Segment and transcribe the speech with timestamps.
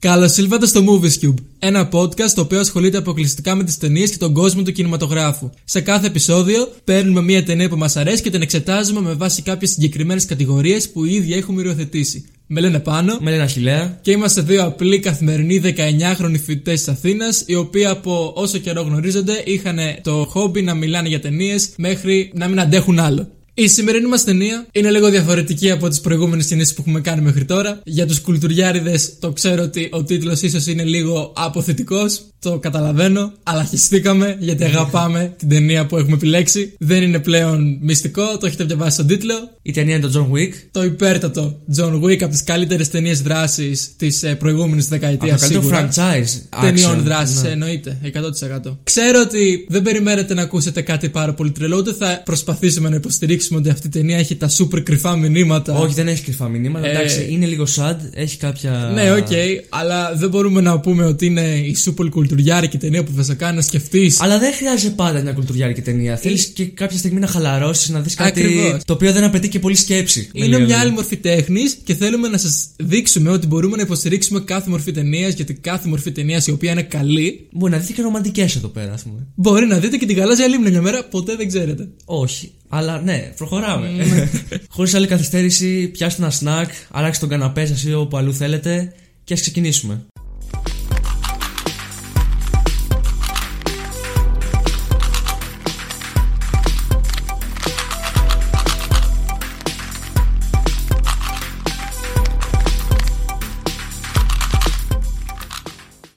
[0.00, 4.16] Καλώ ήλθατε στο Movies Cube, ένα podcast το οποίο ασχολείται αποκλειστικά με τις ταινίες και
[4.16, 5.50] τον κόσμο του κινηματογράφου.
[5.64, 9.70] Σε κάθε επεισόδιο παίρνουμε μια ταινία που μας αρέσει και την εξετάζουμε με βάση κάποιες
[9.70, 12.24] συγκεκριμένες κατηγορίες που ήδη έχουμε υιοθετήσει.
[12.46, 13.18] Με λένε πάνω.
[13.20, 13.98] Με λένε Αχηλέα.
[14.02, 19.42] Και είμαστε δύο απλοί καθημερινοί 19χρονοι φοιτητές της Αθήνας, οι οποίοι από όσο καιρό γνωρίζονται
[19.44, 23.28] είχαν το χόμπι να μιλάνε για ταινίες μέχρι να μην αντέχουν άλλο.
[23.60, 27.44] Η σημερινή μας ταινία είναι λίγο διαφορετική από τις προηγούμενες ταινίες που έχουμε κάνει μέχρι
[27.44, 27.80] τώρα.
[27.84, 32.20] Για τους κουλτουριάριδες, το ξέρω ότι ο τίτλος ίσως είναι λίγο αποθετικός.
[32.42, 36.72] Το καταλαβαίνω, αλλά χυστήκαμε γιατί αγαπάμε την ταινία που έχουμε επιλέξει.
[36.78, 39.34] Δεν είναι πλέον μυστικό, το έχετε διαβάσει στον τίτλο.
[39.62, 40.52] Η ταινία είναι το John Wick.
[40.70, 45.42] Το υπέρτατο John Wick από τις καλύτερες ταινίες δράσης της προηγούμενης δεκαετίας.
[45.42, 46.60] Από το καλύτερο franchise.
[46.60, 47.02] Ταινιών action.
[47.04, 47.48] δράσης, Ναι.
[47.48, 48.78] εννοείται, 100%.
[48.84, 53.58] Ξέρω ότι δεν περιμένετε να ακούσετε κάτι πάρα πολύ τρελό, ούτε θα προσπαθήσουμε να υποστηρίξουμε
[53.58, 55.74] ότι αυτή η ταινία έχει τα super κρυφά μηνύματα.
[55.74, 56.86] Όχι, δεν έχει κρυφά μηνύματα.
[56.86, 57.96] Ε, Εντάξει, είναι λίγο sad.
[58.14, 58.90] Έχει κάποια.
[58.94, 59.28] Ναι, οκ,
[59.68, 63.56] αλλά δεν μπορούμε να πούμε ότι είναι η super κουλτουριάρικη ταινία που θα σε κάνει
[63.56, 64.20] να σκεφτείς.
[64.20, 66.16] Αλλά δεν χρειάζεται πάντα μια κουλτουριάρικη ταινία.
[66.16, 68.84] Θέλεις και κάποια στιγμή να χαλαρώσεις, να δεις κάτι Ακριβώς.
[68.84, 70.30] το οποίο δεν απαιτεί και πολύ σκέψη.
[70.34, 70.92] Με Είναι λίγα μια άλλη λόγια.
[71.00, 75.54] μορφή τέχνης και θέλουμε να σας δείξουμε ότι μπορούμε να υποστηρίξουμε κάθε μορφή ταινίας, γιατί
[75.54, 79.02] κάθε μορφή ταινίας η οποία είναι καλή, Μπορεί να δείτε και ρομαντικές εδώ πέρα, ας
[79.02, 79.26] πούμε.
[79.34, 81.88] μπορεί να δείτε και την γαλάζια λίμνη μια μέρα, ποτέ δεν ξέρετε.
[82.04, 82.50] Όχι.
[82.68, 83.88] Αλλά ναι, προχωράμε.
[84.74, 88.92] Χωρίς άλλη καθυστέρηση, πιάστε ένα σνακ, αλλάξτε τον καναπέ σας ή όπου αλλού θέλετε
[89.24, 90.06] και ας ξεκινήσουμε.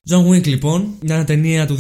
[0.09, 1.75] John Wick λοιπόν, μια ταινία του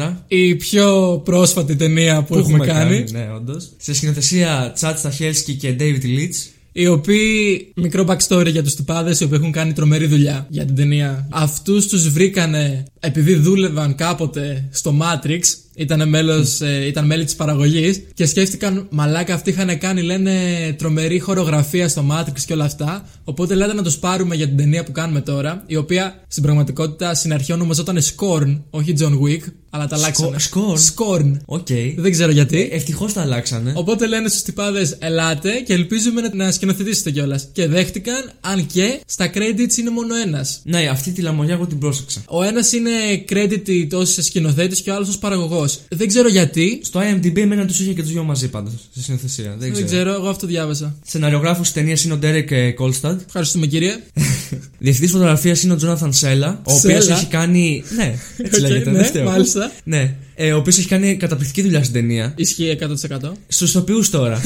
[0.00, 3.04] 2014 Η πιο πρόσφατη ταινία που, έχουμε, κάνει.
[3.10, 3.70] Ναι, όντως.
[3.76, 6.48] Σε σκηνοθεσία Τσάτ Σταχέλσκι και David Leitch.
[6.72, 10.74] Οι οποίοι, μικρό backstory για τους τυπάδες, οι οποίοι έχουν κάνει τρομερή δουλειά για την
[10.74, 11.28] ταινία.
[11.30, 15.40] Αυτούς τους βρήκανε επειδή δούλευαν κάποτε στο Matrix,
[15.74, 20.32] ήταν, μέλος, ε, ήταν μέλη της παραγωγής και σκέφτηκαν μαλάκα αυτοί είχαν κάνει λένε
[20.78, 23.08] τρομερή χορογραφία στο Matrix και όλα αυτά.
[23.24, 27.14] Οπότε λέτε να τους πάρουμε για την ταινία που κάνουμε τώρα η οποία στην πραγματικότητα
[27.14, 29.42] στην αρχή ονομαζόταν Scorn όχι John Wick
[29.74, 30.78] αλλά τα αλλάξανε Scorn?
[30.94, 31.66] Scorn Οκ.
[31.96, 33.72] δεν ξέρω γιατί Ευτυχώς τα αλλάξανε.
[33.76, 37.48] Οπότε λένε στους τυπάδες: Ελάτε και ελπίζουμε να- να σκηνοθετήσετε κιόλας.
[37.52, 40.60] Και δέχτηκαν, αν και στα credits είναι μόνο ένας.
[40.64, 42.22] Ναι, αυτή τη λαμογιά εγώ την πρόσεξα.
[42.28, 42.90] Ο ένας είναι
[43.28, 45.80] credited ω σκηνοθέτη και ο άλλος ως παραγωγός.
[45.88, 46.80] Δεν ξέρω γιατί.
[46.84, 48.72] Στο IMDb εμένα τους είχε και τους δυο μαζί πάντως.
[48.90, 49.44] Στη συνθεσία.
[49.44, 49.86] Δεν, Δεν ξέρω.
[49.86, 50.94] ξέρω, εγώ αυτό διάβασα.
[51.06, 53.20] Σεναριογράφος τη ταινίας είναι ο Derek Κόλσταντ.
[53.26, 53.96] Ευχαριστούμε κύριε.
[54.78, 56.60] Διευθυντής φωτογραφίας είναι ο Τζόναθαν Σέλα.
[56.64, 57.84] Ο οποίος Σέλα; έχει κάνει.
[57.96, 58.90] Ναι, έτσι Οκ, λέγεται.
[58.90, 59.24] ναι, δεν
[59.68, 59.82] φταίω.
[59.84, 60.14] μάλιστα.
[60.36, 60.46] Ναι.
[60.46, 62.32] Ε, ο οποίος έχει κάνει καταπληκτική δουλειά στην ταινία.
[62.36, 63.32] Ισχύει 100%.
[63.48, 64.40] Στους ηθοποιούς τώρα.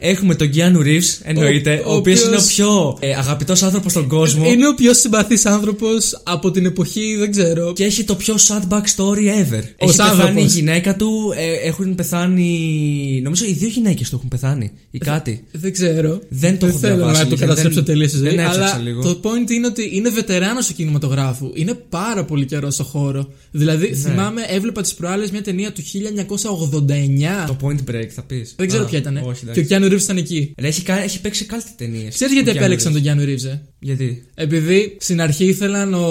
[0.00, 3.62] Έχουμε τον Keanu Reeves, εννοείται, Ο- ο, ο οποίος είναι ο οποίος- πιο ε, αγαπητός
[3.62, 4.48] άνθρωπος στον κόσμο.
[4.50, 7.72] Είναι ο πιο συμπαθής άνθρωπος από την εποχή, δεν ξέρω.
[7.72, 9.62] Και έχει το πιο sad backstory ever.
[9.62, 10.42] Ο έχει πεθάνει άνθρωπος.
[10.42, 13.20] η γυναίκα του, ε, έχουν πεθάνει.
[13.22, 14.70] Νομίζω οι δύο γυναίκες του έχουν πεθάνει.
[14.90, 15.44] Ή κάτι.
[15.52, 16.20] Δεν ξέρω.
[16.28, 18.28] Δεν το έχω θέλω διαβάσει, να το αλήθεια, καταστρέψω δεν- τελείως στη ζωή.
[18.28, 19.02] δεν έψαξα Αλλά λίγο.
[19.02, 21.50] το point είναι ότι είναι βετεράνος του κινηματογράφου.
[21.54, 23.28] Είναι πάρα πολύ καιρό στο χώρο.
[23.50, 27.44] Δηλαδή, θυμάμαι, έβλεπα τις προάλλες μια ταινία του 1989.
[27.46, 28.54] Το point break θα πεις.
[28.56, 29.16] Δεν ξέρω ποια ήταν.
[29.16, 29.64] Όχι, και ο εντάξει.
[29.64, 30.52] Κιάνου Ρίβ ήταν εκεί.
[30.58, 32.14] Ρε, έχει, κα- έχει παίξει κάλτη ταινίες.
[32.14, 36.06] Ξέρεις γιατί επέλεξαν τον Κιάνου Ρίβ, ε; Γιατί; Επειδή στην αρχή ήθελαν ο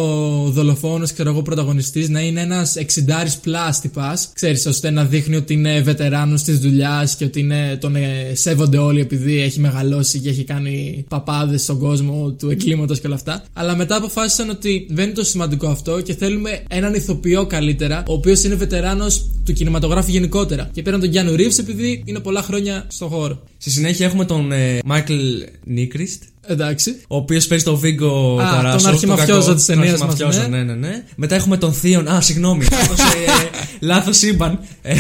[0.52, 4.30] δολοφόνος, ξέρω εγώ, πρωταγωνιστής να είναι ένας 60 plus τυπάς.
[4.34, 8.78] Ξέρεις, ώστε να δείχνει ότι είναι βετεράνος της δουλειάς και ότι είναι, τον ε, σέβονται
[8.78, 13.44] όλοι επειδή έχει μεγαλώσει και έχει κάνει παπάδες στον κόσμο του εκκλήματο και όλα αυτά.
[13.54, 18.14] Αλλά μετά αποφάσισαν ότι δεν είναι το σημαντικό αυτό και θέλουμε έναν ηθοποιό καλύτερα, ο
[18.14, 20.70] οποίος είναι βετεράνος του κινηματογράφου γενικότερα.
[20.74, 23.44] Και πήραν τον Γιάννου Ρίβ επειδή είναι πολλά χρόνια στο χώρο.
[23.58, 25.14] Στη συνέχεια έχουμε τον ε, Michael
[25.64, 26.24] Nyqvist.
[26.48, 26.96] Εντάξει.
[27.08, 28.78] Ο οποίος παίζει τον Viggo Α, Tarasov.
[28.78, 30.48] τον αρχιμαφιόζο της ταινίας μας, ναι.
[30.48, 30.64] ναι.
[30.64, 31.04] ναι, ναι.
[31.16, 32.08] Μετά έχουμε τον Theon.
[32.08, 32.66] Α, συγγνώμη.
[33.80, 34.60] Λάθος σύμπαν.
[34.82, 34.96] Ε,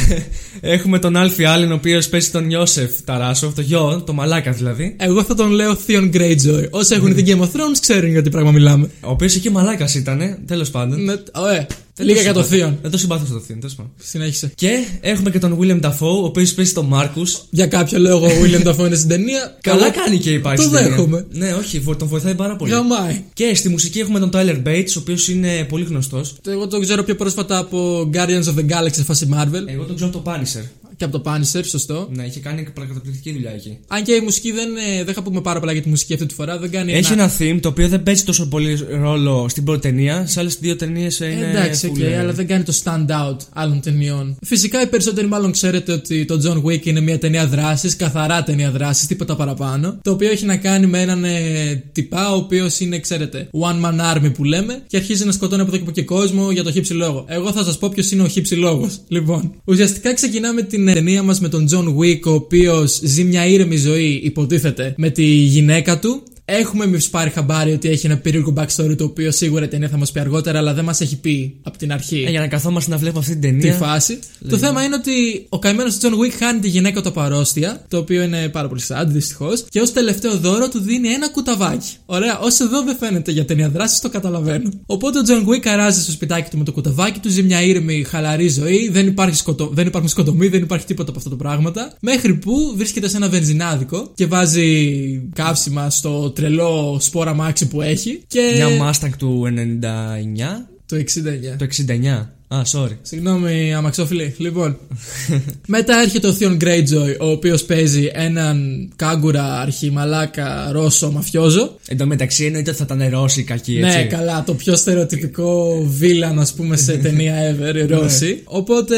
[0.62, 3.52] έχουμε τον Alfie Allen, ο οποίος παίζει τον Iosef Tarasov.
[3.56, 4.95] Το γιο, το μαλάκα δηλαδή.
[5.00, 6.69] Εγώ θα τον λέω Theon Greyjoy.
[6.69, 8.89] Όσοι έχουν δει Game of Thrones ξέρουν για τι πράγμα μιλάμε.
[9.01, 11.04] Ο οποίος εκεί μαλάκας ήταν, τέλος πάντων.
[11.04, 11.68] Ναι, ω, ε,
[11.98, 12.56] Λίγα για το συμπαθώ.
[12.56, 12.78] Theon.
[12.82, 13.92] Δεν το συμπαθώ στο Theon, τέλος πάντων.
[14.04, 14.52] Συνέχισε.
[14.56, 17.42] Και έχουμε και τον Willem Dafoe, ο οποίος παίζει τον Marcus.
[17.50, 19.56] Για κάποιο λόγο ο Willem Dafoe είναι στην ταινία.
[19.62, 20.58] Καλά Εγώ κάνει και υπάρχει.
[20.58, 20.90] Το στην ταινία.
[20.96, 21.26] δέχομαι.
[21.32, 22.72] Ναι, όχι, βο- τον βοηθάει πάρα πολύ.
[22.72, 23.24] Γαμάει.
[23.34, 26.36] Και στη μουσική έχουμε τον Tyler Bates, ο οποίος είναι πολύ γνωστός.
[26.48, 29.96] Εγώ το ξέρω πιο πρόσφατα από Guardians of the Galaxy σε φάση Marvel Εγώ τον
[29.96, 30.64] ξέρω από το Punisher.
[30.98, 32.10] Και από το Punisher, σωστό.
[32.12, 33.78] Ναι, είχε κάνει καταπληκτική δουλειά εκεί.
[33.88, 36.26] Αν και η μουσική δεν, ε, δεν θα πούμε πάρα πολλά για τη μουσική αυτή
[36.26, 36.58] τη φορά.
[36.58, 37.24] Δεν κάνει Έχει ένα...
[37.24, 40.26] ένα theme το οποίο δεν παίζει τόσο πολύ ρόλο στην πρώτη ταινία.
[40.28, 41.46] Σε άλλες δύο ταινίες είναι.
[41.46, 44.38] Ε, Εντάξει, full, OK, ε, αλλά δεν κάνει το stand out άλλων ταινιών.
[44.42, 48.72] Φυσικά οι περισσότεροι μάλλον ξέρετε ότι το John Wick είναι μια ταινία δράσης, καθαρά ταινία
[48.72, 50.00] δράσης, τίποτα παραπάνω.
[50.02, 54.16] Το οποίο έχει να κάνει με έναν ε, τυπά, ο οποίος είναι, ξέρετε, one man
[54.16, 56.72] army που λέμε και αρχίζει να σκοτώνει από εδώ και από εκεί κόσμο για το
[56.72, 57.26] χι ψι λόγο.
[57.28, 59.00] Εγώ θα σας πω ποιος είναι ο χι ψι λόγος.
[59.08, 63.45] Λοιπόν, ουσιαστικά ξεκινάμε την ε, ταινία μας με τον John Wick, ο οποίος ζει μια
[63.45, 66.24] ήρεμη ζωή, υποτίθεται, με τη γυναίκα του.
[66.50, 69.98] Έχουμε εμεί πάρει χαμπάρι ότι έχει ένα περίεργο backstory το οποίο σίγουρα η ταινία θα
[69.98, 72.92] μας πει αργότερα, αλλά δεν μας έχει πει από την αρχή ε, για να καθόμαστε
[72.92, 73.78] να βλέπουμε αυτή την τη ταινία.
[73.78, 74.20] φάση.
[74.50, 77.98] Το θέμα είναι ότι ο καημένος John Wick χάνει τη γυναίκα του από αρρώστια, το
[77.98, 81.90] οποίο είναι πάρα πολύ sad δυστυχώς, και ως τελευταίο δώρο του δίνει ένα κουταβάκι.
[82.06, 84.70] Ωραία, όσο εδώ δεν φαίνεται για ταινία δράσης, το καταλαβαίνω.
[84.86, 88.04] Οπότε ο John Wick αράζει στο σπιτάκι του με το κουταβάκι του, ζει μια ήρεμη,
[88.04, 89.70] χαλαρή ζωή, δεν, υπάρχει σκοτω...
[89.74, 91.94] δεν υπάρχουν σκοτωμοί, δεν υπάρχει τίποτα από αυτά τα πράγματα.
[92.02, 98.24] Μέχρι που βρίσκεται σε ένα βενζινάδικο και βάζει καύσιμα στο τρελό σπόρα μάξι που έχει.
[98.28, 98.54] Και.
[98.56, 100.68] Μια Mustang του 99.
[100.86, 101.57] Το 69.
[101.57, 102.28] Το 69.
[102.56, 102.98] Α, sorry.
[103.01, 104.36] Συγγνώμη, αμαξόφιλοι.
[104.38, 104.78] Λοιπόν.
[105.68, 111.75] Μετά έρχεται ο Theon Greyjoy, ο οποίος παίζει έναν κάγκουρα αρχιμαλάκα Ρώσο μαφιόζο.
[111.88, 113.98] Εν τω μεταξύ εννοείται ότι θα ήταν Ρώσοι κακοί, έτσι.
[113.98, 118.42] Ναι, καλά, το πιο στερεοτυπικό villain, ας πούμε, σε ταινία ever, Ρώσοι.
[118.44, 118.95] Οπότε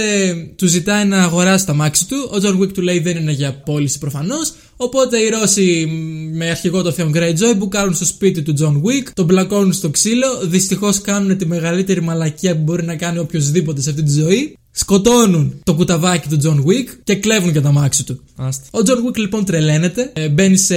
[0.56, 2.30] του ζητάει να αγοράσει το αμάξι του.
[2.32, 4.54] Ο John Wick του λέει δεν είναι για πώληση προφανώς.
[4.82, 9.08] Οπότε οι Ρώσοι μ, με αρχηγό το Theon Greyjoy μπουκάρουν στο σπίτι του John Wick,
[9.14, 10.40] τον πλακώνουν στο ξύλο.
[10.44, 14.58] Δυστυχώς κάνουν τη μεγαλύτερη μαλακία που μπορεί να κάνει οποιοσδήποτε σε αυτή τη ζωή.
[14.80, 18.20] Σκοτώνουν το κουταβάκι του John Wick και κλέβουν και το αμάξι του.
[18.36, 18.64] Άστα.
[18.72, 20.76] Ο John Wick λοιπόν τρελαίνεται, ε, μπαίνει σε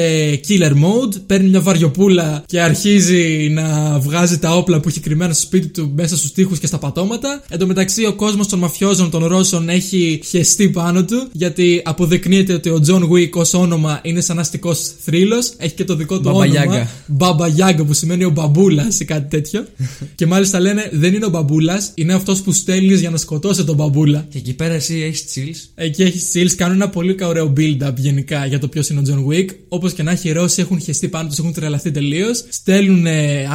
[0.48, 5.42] killer mode, παίρνει μια βαριοπούλα και αρχίζει να βγάζει τα όπλα που έχει κρυμμένα στο
[5.42, 7.42] σπίτι του μέσα στους τοίχους και στα πατώματα.
[7.48, 12.52] Εν τω μεταξύ, ο κόσμος των μαφιόζων των Ρώσων έχει χεστεί πάνω του, γιατί αποδεικνύεται
[12.52, 15.52] ότι ο John Wick ως όνομα είναι σαν αστικός θρύλος.
[15.56, 16.52] Έχει και το δικό του Μπαμπα όνομα.
[16.52, 16.90] Γιάγκα.
[17.06, 19.64] Μπαμπα Γιάγκα, που σημαίνει ο μπαμπούλας ή κάτι τέτοιο.
[20.14, 23.74] και μάλιστα λένε δεν είναι ο μπαμπούλας, είναι αυτός που στέλνεις για να σκοτώσει τον
[23.74, 23.90] μπαμπούλα.
[24.28, 25.70] Και εκεί πέρα εσύ έχεις chills.
[25.74, 29.32] Εκεί έχεις chills, κάνουν ένα πολύ ωραίο build-up γενικά για το ποιος είναι ο John
[29.32, 29.46] Wick.
[29.68, 32.44] Όπως και να έχει, οι Ρώσοι έχουν χεστεί πάνω τους, έχουν τρελαθεί τελείως.
[32.48, 33.06] Στέλνουν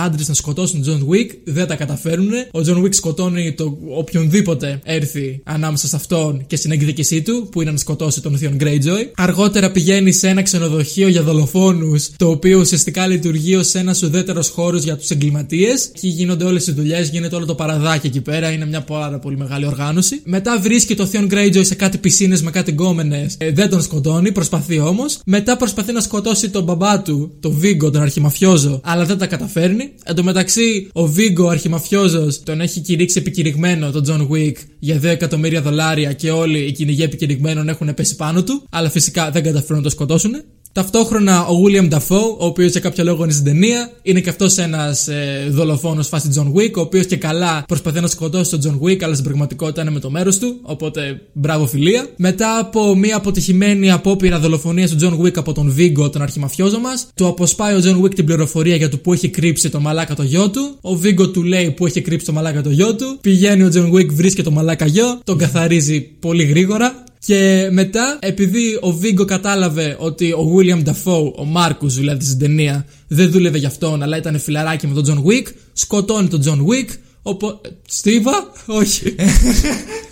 [0.06, 2.30] άντρες να σκοτώσουν τον John Wick, δεν τα καταφέρουν.
[2.52, 7.62] Ο John Wick σκοτώνει το οποιονδήποτε έρθει ανάμεσα σε αυτόν και στην εκδίκησή του, που
[7.62, 9.12] είναι να σκοτώσει τον Θείον Greyjoy.
[9.16, 14.84] Αργότερα πηγαίνει σε ένα ξενοδοχείο για δολοφόνους, το οποίο ουσιαστικά λειτουργεί ως ένας ουδέτερος χώρος
[14.84, 15.86] για τους εγκληματίες.
[15.86, 19.38] Εκεί γίνονται όλες οι δουλειές, γίνεται όλο το παραδάκι εκεί πέρα, είναι μια πάρα πολύ
[19.38, 20.17] μεγάλη οργάνωση.
[20.26, 23.36] Μετά βρίσκει το Theon Greyjoy σε κάτι πισίνες με κάτι γκόμενες.
[23.38, 25.20] Ε, δεν τον σκοτώνει, προσπαθεί όμως.
[25.26, 29.92] Μετά προσπαθεί να σκοτώσει τον μπαμπά του, τον Βίγκο, τον αρχιμαφιόζο, αλλά δεν τα καταφέρνει.
[30.04, 35.00] Εν τω μεταξύ, ο Βίγκο, ο αρχιμαφιόζος, τον έχει κηρύξει επικηρυγμένο τον John Wick για
[35.00, 38.64] 2 εκατομμύρια δολάρια και όλοι οι κυνηγοί επικηρυγμένων έχουν πέσει πάνω του.
[38.70, 40.32] Αλλά φυσικά δεν καταφέρουν να το σκοτώσουν.
[40.72, 44.58] Ταυτόχρονα ο William Dafoe, ο οποίος για κάποιο λόγο είναι στην ταινία, είναι και αυτός
[44.58, 48.88] ένας ε, δολοφόνος φάση John Wick, ο οποίος και καλά προσπαθεί να σκοτώσει τον John
[48.88, 50.60] Wick, αλλά στην πραγματικότητα είναι με το μέρος του.
[50.62, 52.08] Οπότε μπράβο φιλία.
[52.16, 57.08] Μετά από μια αποτυχημένη απόπειρα δολοφονίας του John Wick από τον Vigo, τον αρχιμαφιόζο μας,
[57.16, 60.24] του αποσπάει ο John Wick την πληροφορία για το που έχει κρύψει το μαλάκα το
[60.24, 60.78] γιο του.
[60.82, 63.18] Ο Vigo του λέει που έχει κρύψει το μαλάκα το γιο του.
[63.22, 67.06] Πηγαίνει ο John Wick, βρίσκει το μαλάκα γιο, τον καθαρίζει πολύ γρήγορα.
[67.20, 72.86] Και μετά, επειδή ο Βίγκο κατάλαβε ότι ο William Dafoe, ο Μάρκους δηλαδή στην ταινία,
[73.08, 76.90] δεν δούλευε για αυτόν, αλλά ήταν φιλαράκι με τον John Wick, σκοτώνει τον John Wick.
[77.28, 77.62] Οπό...
[77.88, 79.16] Στίβα, όχι.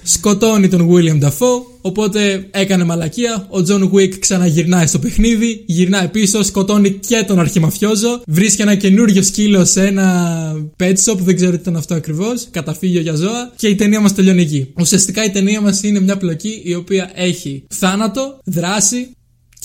[0.04, 3.48] Σκοτώνει τον William Dafoe, οπότε έκανε μαλακία.
[3.50, 8.22] Ο John Wick ξαναγυρνάει στο παιχνίδι, γυρνάει πίσω, σκοτώνει και τον αρχιμαφιόζο.
[8.28, 13.02] Βρίσκει ένα καινούριο σκύλο σε ένα pet shop, δεν ξέρω τι ήταν αυτό ακριβώς, καταφύγιο
[13.02, 13.52] για ζώα.
[13.56, 14.74] Και η ταινία μας τελειώνει εκεί.
[14.80, 19.10] Ουσιαστικά η ταινία μας είναι μια πλοκή η οποία έχει θάνατο, δράση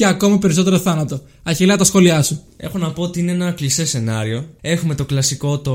[0.00, 1.21] και ακόμα περισσότερο θάνατο.
[1.42, 2.42] Αχιλά τα σχόλιά σου.
[2.57, 4.49] Έχω να πω ότι είναι ένα κλεισέ σενάριο.
[4.61, 5.73] Έχουμε το κλασικό το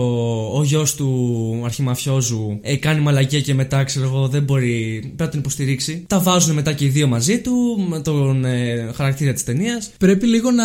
[0.53, 5.29] ο γιος του αρχιμαφιόζου ε, κάνει μαλακία και μετά ξέρω εγώ δεν μπορεί πρέπει να
[5.29, 6.03] τον υποστηρίξει.
[6.07, 9.91] Τα βάζουν μετά και οι δύο μαζί του με τον ε, χαρακτήρα της ταινίας.
[9.97, 10.63] Πρέπει λίγο να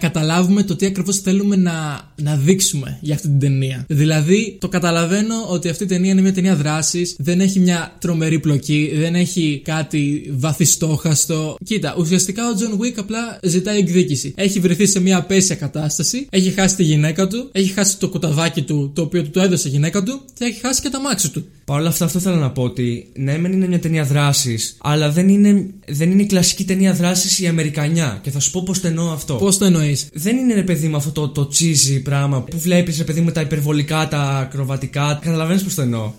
[0.00, 3.84] καταλάβουμε το τι ακριβώς θέλουμε να, να δείξουμε για αυτή την ταινία.
[3.88, 8.38] Δηλαδή, το καταλαβαίνω ότι αυτή η ταινία είναι μια ταινία δράσης, δεν έχει μια τρομερή
[8.38, 11.56] πλοκή, δεν έχει κάτι βαθιστόχαστο.
[11.64, 14.32] Κοίτα, ουσιαστικά ο John Wick απλά ζητάει εκδίκηση.
[14.36, 18.62] Έχει βρεθεί σε μια απέσια κατάσταση, έχει χάσει τη γυναίκα του, έχει χάσει το κουταβάκι
[18.62, 21.30] του το οποίο του το έδωσε η γυναίκα του και έχει χάσει και το αμάξι
[21.30, 21.46] του.
[21.64, 25.10] Παρ' όλα αυτά, αυτό θέλω να πω ότι ναι, μεν είναι μια ταινία δράσης, αλλά
[25.10, 28.18] δεν είναι, δεν είναι η κλασική ταινία δράσης η Αμερικανιά.
[28.22, 29.34] Και θα σου πω πώς το εννοώ αυτό.
[29.34, 32.98] Πώς το εννοείς; Δεν είναι ρε παιδί μου αυτό το, το cheesy πράγμα που βλέπεις
[32.98, 35.18] ρε παιδί μου τα υπερβολικά, τα ακροβατικά.
[35.22, 36.12] Καταλαβαίνεις πώς το εννοώ;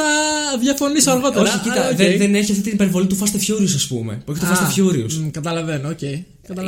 [0.00, 1.42] Θα διαφωνήσω αργότερα.
[1.42, 1.96] Όχι, κοίτα, αλλά οκ.
[1.96, 4.22] δεν, δεν έχεις αυτή την υπερβολή του Fast and Furious, ας πούμε.
[4.24, 5.12] Που έχει το Α, Fast and Furious.
[5.12, 5.98] μ, Καταλαβαίνω, οκ.
[5.98, 6.24] Καταλαβαίνω.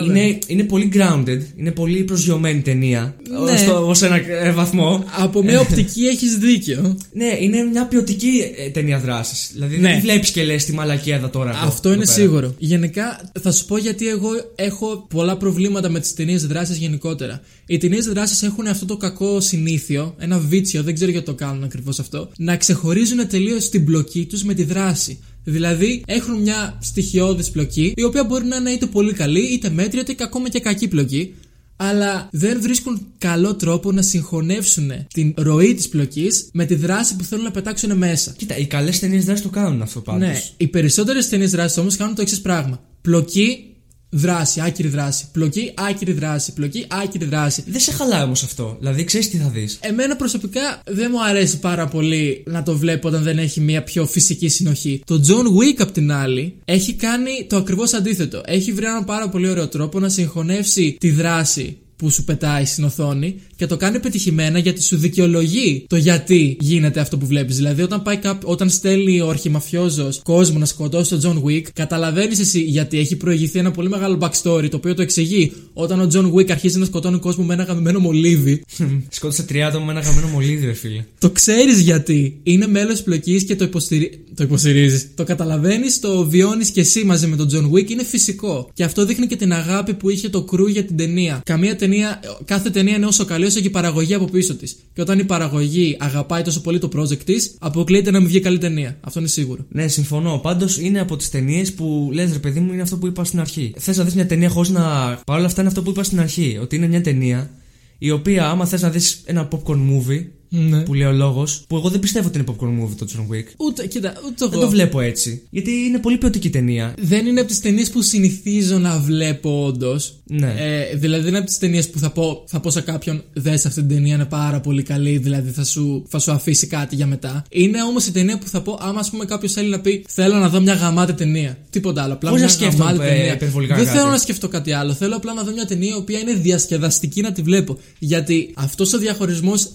[0.07, 3.17] Είναι, είναι πολύ grounded, είναι πολύ προσγειωμένη ταινία.
[3.45, 3.57] Ναι.
[3.57, 5.05] Στο, ως ένα ε, βαθμό.
[5.19, 6.97] Από μια οπτική έχεις δίκιο.
[7.13, 9.51] Ναι, είναι μια ποιοτική ε, ταινία δράσης.
[9.53, 9.89] Δηλαδή Ναι.
[9.89, 11.51] δεν τη βλέπεις και λες τη μαλακία εδώ τώρα.
[11.51, 12.19] εδώ, Αυτό εδώ είναι πέρα.
[12.19, 12.55] σίγουρο.
[12.59, 17.41] Γενικά, θα σου πω γιατί εγώ έχω πολλά προβλήματα με τις ταινίες δράσης γενικότερα.
[17.67, 21.65] Οι ταινίες δράσης έχουν αυτό το κακό συνήθειο, ένα βίτσιο, δεν ξέρω γιατί το κάνουν
[21.65, 25.19] ακριβώς αυτό, να ξεχωρίζουν τελείως την πλοκή τους με τη δράση.
[25.45, 30.05] Δηλαδή, έχουν μια στοιχειώδης πλοκή, η οποία μπορεί να είναι είτε πολύ καλή, είτε μέτρια,
[30.09, 31.35] είτε ακόμα και κακή πλοκή.
[31.83, 37.25] Αλλά δεν βρίσκουν καλό τρόπο να συγχωνεύσουν την ροή της πλοκής με τη δράση που
[37.25, 38.35] θέλουν να πετάξουν μέσα.
[38.37, 40.29] Κοίτα, οι καλές ταινίες δράση το κάνουν αυτό πάντως.
[40.29, 42.83] Ναι, οι περισσότερες ταινίες δράσης όμως κάνουν το εξής πράγμα.
[43.03, 43.70] Πλοκή,
[44.11, 45.25] δράση, άκυρη δράση.
[45.33, 46.53] Πλοκή, άκυρη δράση.
[46.53, 47.65] Πλοκή, άκυρη δράση.
[47.67, 48.77] Δεν σε χαλάει όμως αυτό.
[48.79, 53.09] Δηλαδή, ξέρεις τι θα δεις; Εμένα προσωπικά δεν μου αρέσει πάρα πολύ να το βλέπω
[53.09, 55.03] όταν δεν έχει μια πιο φυσική συνοχή.
[55.05, 58.43] Το John Wick απ' την άλλη έχει κάνει το ακριβώς αντίθετο.
[58.47, 62.85] Έχει βρει έναν πάρα πολύ ωραίο τρόπο να συγχωνεύσει τη δράση που σου πετάει στην
[62.85, 67.57] οθόνη και το κάνει πετυχημένα γιατί σου δικαιολογεί το γιατί γίνεται αυτό που βλέπεις.
[67.57, 72.39] Δηλαδή, όταν, πάει κάπου, όταν στέλνει ο αρχιμαφιόζος κόσμο να σκοτώσει τον John Wick, καταλαβαίνεις
[72.39, 76.33] εσύ γιατί έχει προηγηθεί ένα πολύ μεγάλο backstory το οποίο το εξηγεί όταν ο John
[76.33, 78.65] Wick αρχίζει να σκοτώνει κόσμο με ένα γαμμένο μολύβι.
[79.09, 81.05] Σκότωσε τρία άτομα με ένα γαμμένο μολύδι, ρε φίλε.
[81.19, 82.41] Το ξέρεις γιατί.
[82.43, 84.25] Είναι μέλος πλοκής και το, υποστηρι...
[84.35, 85.09] το υποστηρίζεις.
[85.15, 87.91] Το καταλαβαίνεις, το βιώνεις και εσύ μαζί με τον John Wick.
[87.91, 88.71] Είναι φυσικό.
[88.73, 91.41] Και αυτό δείχνει και την αγάπη που είχε το κρού για την ταινία.
[91.45, 94.77] Καμία ταινία, κάθε ταινία είναι όσο καλή όσο και η παραγωγή από πίσω της.
[94.93, 98.59] Και όταν η παραγωγή αγαπάει τόσο πολύ το project της, αποκλείεται να μην βγει καλή
[98.59, 98.99] ταινία.
[99.01, 99.67] Αυτό είναι σίγουρο.
[99.69, 100.39] Ναι, συμφωνώ.
[100.39, 103.41] Πάντως είναι από τις ταινίες που λες, ρε παιδί μου, είναι αυτό που είπα στην
[103.41, 103.75] αρχή.
[103.79, 104.83] Θες να δεις μια ταινία χωρίς να.
[105.27, 106.59] Παρ' όλα αυτά είναι αυτό που είπα στην αρχή.
[106.61, 107.51] Ότι είναι μια ταινία
[107.99, 110.81] η οποία, άμα θες να δεις ένα popcorn movie, Ναι.
[110.81, 113.45] που λέει ο λόγος, που εγώ δεν πιστεύω ότι είναι popcorn movie το John Wick.
[113.57, 114.51] Ούτε, κοίτα, ούτε εγώ.
[114.51, 115.43] Δεν το βλέπω έτσι.
[115.51, 116.95] Γιατί είναι πολύ ποιοτική ταινία.
[116.99, 120.15] Δεν είναι από τις ταινίες που συνηθίζω να βλέπω, όντως.
[120.25, 120.55] Ναι.
[120.59, 123.67] Ε, δηλαδή, δεν είναι από τις ταινίες που θα πω, θα πω σε κάποιον: Δες
[123.67, 127.07] αυτή την ταινία είναι πάρα πολύ καλή, δηλαδή θα σου, θα σου αφήσει κάτι για
[127.07, 127.45] μετά.
[127.51, 130.37] Είναι όμως η ταινία που θα πω, άμα ας πούμε κάποιος θέλει να πει: Θέλω
[130.37, 131.59] να δω μια γαμάτη ταινία.
[131.71, 132.13] Τίποτα άλλο.
[132.13, 133.33] Απλά Πώς μια να σκέφτομαι, γαμάτη ε, ταινία.
[133.35, 133.99] υπερβολικά Δεν κάτι.
[133.99, 134.93] θέλω να σκεφτώ κάτι άλλο.
[134.93, 137.79] Θέλω απλά να δω μια ταινία η οποία είναι διασκεδαστική να τη βλέπω.
[137.99, 139.69] Γιατί αυτός ο διαχωρισμός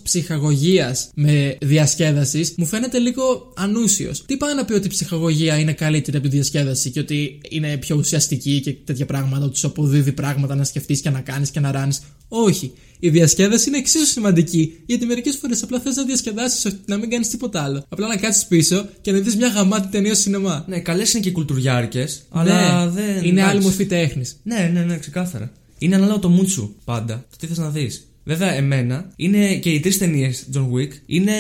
[0.66, 4.26] ψυχαγωγίας με διασκέδασης μου φαίνεται λίγο ανούσιος.
[4.26, 7.78] Τι πάει να πει ότι η ψυχαγωγία είναι καλύτερη από τη διασκέδαση και ότι είναι
[7.78, 11.60] πιο ουσιαστική και τέτοια πράγματα, ότι σου αποδίδει πράγματα να σκεφτείς και να κάνεις και
[11.60, 12.74] να ράνεις; Όχι.
[13.00, 17.28] Η διασκέδαση είναι εξίσου σημαντική, γιατί μερικές φορές απλά θες να διασκεδάσεις, να μην κάνεις
[17.28, 17.86] τίποτα άλλο.
[17.90, 20.66] Απλά να κάτσεις πίσω και να δεις μια γαμάτη ταινία στο σινεμά.
[20.68, 23.24] Ναι, καλές είναι και κουλτουριάρικες, αλλά Ναι, δεν.
[23.24, 23.68] Είναι άλλη εντάξει.
[23.68, 24.36] μορφή τέχνης.
[24.44, 25.52] Ναι, ναι, ναι, ξεκάθαρα.
[25.78, 27.26] Είναι ανάλογο το mood σου πάντα.
[27.30, 28.08] Το τι θες να δεις.
[28.28, 31.32] Βέβαια, εμένα είναι και οι τρεις ταινίες John Wick είναι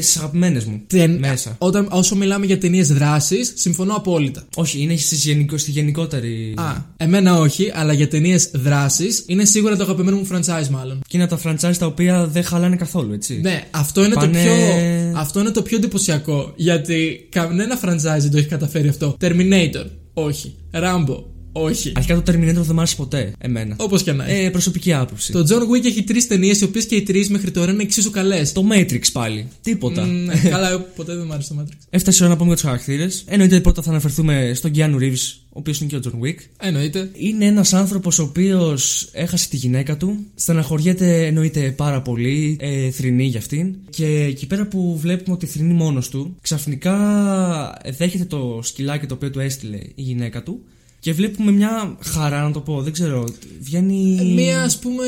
[0.00, 0.82] στι αγαπημένες μου.
[0.86, 1.56] Τεν- Μέσα.
[1.58, 4.44] Όταν, όσο μιλάμε για ταινίες δράσης, συμφωνώ απόλυτα.
[4.56, 6.54] Όχι, είναι στις γενικο, στη γενικότερη.
[6.56, 11.00] Α, εμένα όχι, αλλά για ταινίες δράσης είναι σίγουρα το αγαπημένο μου franchise, μάλλον.
[11.08, 13.38] Και είναι από τα franchise τα οποία δεν χαλάνε καθόλου, έτσι.
[13.42, 14.52] Ναι, αυτό είναι, Πάνε- το πιο,
[15.16, 16.52] αυτό είναι το πιο εντυπωσιακό.
[16.56, 19.16] Γιατί κανένα franchise δεν το έχει καταφέρει αυτό.
[19.20, 20.54] Terminator, όχι.
[20.72, 21.24] Rambo,
[21.56, 21.92] όχι.
[21.96, 23.32] Αρχικά το Terminator δεν μ' άρεσε ποτέ.
[23.38, 23.76] Εμένα.
[23.78, 24.44] Όπως και να έχει.
[24.44, 25.32] Ε, προσωπική άποψη.
[25.32, 28.10] Το John Wick έχει τρεις ταινίες, οι οποίες και οι τρεις μέχρι τώρα είναι εξίσου
[28.10, 28.52] καλές.
[28.52, 29.48] Το Matrix πάλι.
[29.62, 30.08] Τίποτα.
[30.50, 31.76] καλά, εγώ ποτέ δεν μου άρεσε το Matrix.
[31.90, 33.24] Έφτασε η ώρα να πούμε για τους χαρακτήρες.
[33.26, 36.36] Εννοείται πρώτα θα αναφερθούμε στον Keanu Reeves, ο οποίος είναι και ο John Wick.
[36.60, 37.10] Εννοείται.
[37.12, 40.18] Είναι ένας άνθρωπος ο οποίος έχασε τη γυναίκα του.
[40.34, 42.56] Στεναχωριέται εννοείται πάρα πολύ.
[42.60, 43.74] Ε, θρυνεί για αυτήν.
[43.90, 46.94] Και εκεί πέρα που βλέπουμε ότι θρυνεί μόνος του, ξαφνικά
[47.96, 50.60] δέχεται το σκυλάκι το οποίο του έστειλε η γυναίκα του.
[51.04, 53.24] Και βλέπουμε μια χαρά, να το πω, δεν ξέρω.
[53.60, 54.32] Βγαίνει.
[54.34, 55.04] Μία ας πούμε,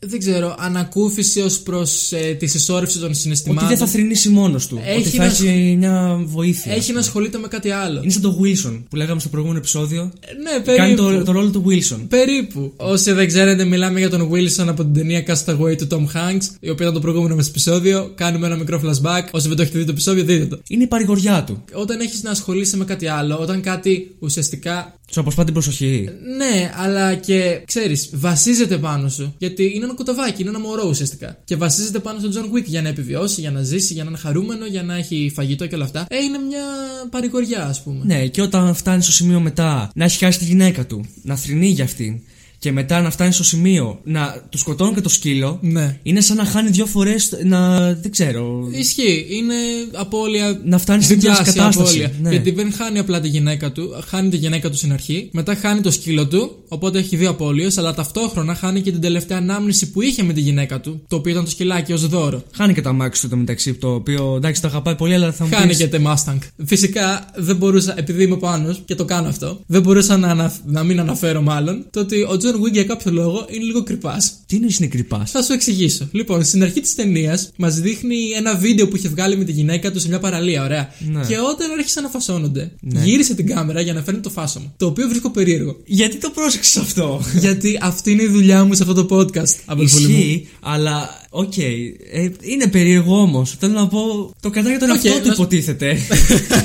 [0.00, 3.66] δεν ξέρω, ανακούφιση ως προς ε, τη συσσόρευση των συναισθημάτων.
[3.66, 4.80] Ότι δεν θα θρυνήσει μόνος του.
[4.84, 6.72] Έχει ότι θα να έχει μια βοήθεια.
[6.72, 8.00] Έχει να ασχολείται με κάτι άλλο.
[8.02, 10.02] Είναι σαν το Wilson που λέγαμε στο προηγούμενο επεισόδιο.
[10.42, 10.76] Ναι, περίπου.
[10.76, 11.98] Κάνει το, το ρόλο του Wilson.
[12.08, 12.72] Περίπου.
[12.76, 16.70] Όσοι δεν ξέρετε, μιλάμε για τον Wilson από την ταινία Castaway του Tom Hanks, η
[16.70, 18.12] οποία ήταν το προηγούμενο μα επεισόδιο.
[18.14, 19.28] Κάνουμε ένα μικρό flashback.
[19.30, 20.60] Όσοι δεν το έχετε δει το επεισόδιο, δείτε το.
[20.68, 21.64] Είναι η παρηγοριά του.
[21.72, 26.08] Όταν έχεις να ασχολείσαι με κάτι άλλο, όταν κάτι ουσιαστικά Του αποσπά την προσοχή.
[26.36, 29.34] Ναι, αλλά και ξέρεις, βασίζεται πάνω σου.
[29.38, 31.38] Γιατί είναι ένα κουταβάκι, είναι ένα μωρό ουσιαστικά.
[31.44, 34.18] Και βασίζεται πάνω στον John Wick για να επιβιώσει, για να ζήσει, για να είναι
[34.18, 36.06] χαρούμενο, για να έχει φαγητό και όλα αυτά.
[36.08, 36.64] Ε, είναι μια
[37.10, 38.04] παρηγοριά, ας πούμε.
[38.04, 41.68] Ναι, και όταν φτάνει στο σημείο μετά να έχει χάσει τη γυναίκα του, να θρυνεί
[41.68, 42.20] για αυτήν
[42.62, 45.98] και μετά να φτάνει στο σημείο να του σκοτώνουν και το σκύλο, Ναι.
[46.02, 47.78] είναι σαν να χάνει δύο φορές να.
[47.94, 48.68] δεν ξέρω.
[48.72, 49.54] Ισχύει, είναι
[49.92, 50.60] απώλεια.
[50.64, 51.88] Να φτάνεις στην διπλάσια ίδια κατάσταση.
[52.02, 52.12] απώλεια.
[52.22, 52.30] Ναι.
[52.30, 55.80] Γιατί δεν χάνει απλά τη γυναίκα του, χάνει τη γυναίκα του στην αρχή, μετά χάνει
[55.80, 60.02] το σκύλο του, οπότε έχει δύο απώλειες, αλλά ταυτόχρονα χάνει και την τελευταία ανάμνηση που
[60.02, 62.42] είχε με τη γυναίκα του, το οποίο ήταν το σκυλάκι ως δώρο.
[62.52, 65.44] Χάνει και το αμάξι του το μεταξύ, το οποίο εντάξει το αγαπάει πολύ, αλλά θα
[65.44, 66.38] μου Χάνει πεις- και τε Mustang.
[66.64, 70.82] Φυσικά δεν μπορούσα, επειδή είμαι πάνω και το κάνω αυτό, δεν μπορούσα να, ανα- να
[70.82, 74.16] μην αναφέρω μάλλον το ότι ο John Wick για κάποιο λόγο είναι λίγο creepάς.
[74.46, 75.24] Τι είναι είναι creepάς.
[75.26, 76.08] Θα σου εξηγήσω.
[76.12, 79.92] Λοιπόν, στην αρχή της ταινίας μας δείχνει ένα βίντεο που είχε βγάλει με τη γυναίκα
[79.92, 80.88] του σε μια παραλία, ωραία.
[80.98, 81.20] Ναι.
[81.26, 84.72] Και όταν άρχισαν να φασώνονται, γύρισε την κάμερα για να φέρνει το φάσωμα.
[84.76, 85.76] Το οποίο βρίσκω περίεργο.
[85.84, 90.06] Γιατί το πρόσεξες αυτό; Γιατί αυτή είναι η δουλειά μου σε αυτό το podcast, αδελφούλη
[90.06, 90.18] μου.
[90.18, 91.56] Ισχύει, αλλά οκ.
[91.58, 93.56] ε, είναι περίεργο όμως.
[93.58, 94.32] Θέλω να πω.
[94.40, 95.96] Το κατάγει τον Οκ, εαυτό του να σου- υποτίθεται.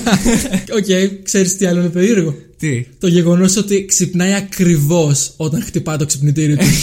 [0.78, 0.86] Οκ,
[1.24, 6.56] ξέρεις τι άλλο είναι περίεργο; Τι; Το γεγονός ότι ξυπνάει ακριβώς όταν χτυπάει το ξυπνητήρι
[6.58, 6.66] του.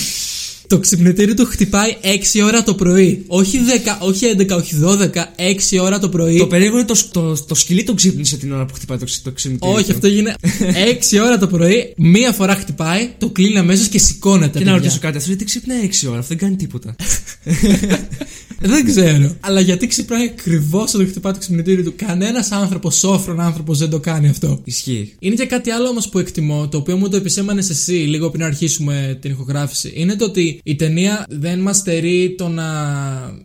[0.74, 3.24] το ξυπνητήρι του χτυπάει 6 ώρα το πρωί.
[3.26, 3.58] Όχι
[4.00, 6.36] 10, όχι 11, όχι 12, 6 ώρα το πρωί.
[6.38, 9.24] Το περίεργο είναι το, το, το σκυλί τον ξύπνησε την ώρα που χτυπάει το, ξυ-
[9.24, 9.72] το ξυπνητήρι.
[9.72, 9.92] Όχι, του.
[9.92, 10.36] αυτό γίνεται
[11.12, 11.94] 6 ώρα το πρωί.
[11.96, 14.58] Μία φορά χτυπάει, το κλείνει αμέσως και σηκώνεται.
[14.58, 14.72] Και να παιδιά.
[14.72, 16.96] ρωτήσω κάτι, αυτό γιατί ξυπνάει 6 ώρα, αυτό δεν κάνει τίποτα.
[18.66, 19.36] Δεν ξέρω.
[19.40, 24.00] Αλλά γιατί ξυπνάει ακριβώς όταν χτυπάει το ξυπνητήρι του; Κανένας άνθρωπος, σόφρον άνθρωπος δεν το
[24.00, 24.60] κάνει αυτό.
[24.64, 25.14] Ισχύει.
[25.18, 28.44] Είναι και κάτι άλλο όμως που εκτιμώ, το οποίο μου το επισήμανε εσύ λίγο πριν
[28.44, 29.92] αρχίσουμε την ηχογράφηση.
[29.94, 32.64] Είναι το ότι η ταινία δεν μας στερεί το να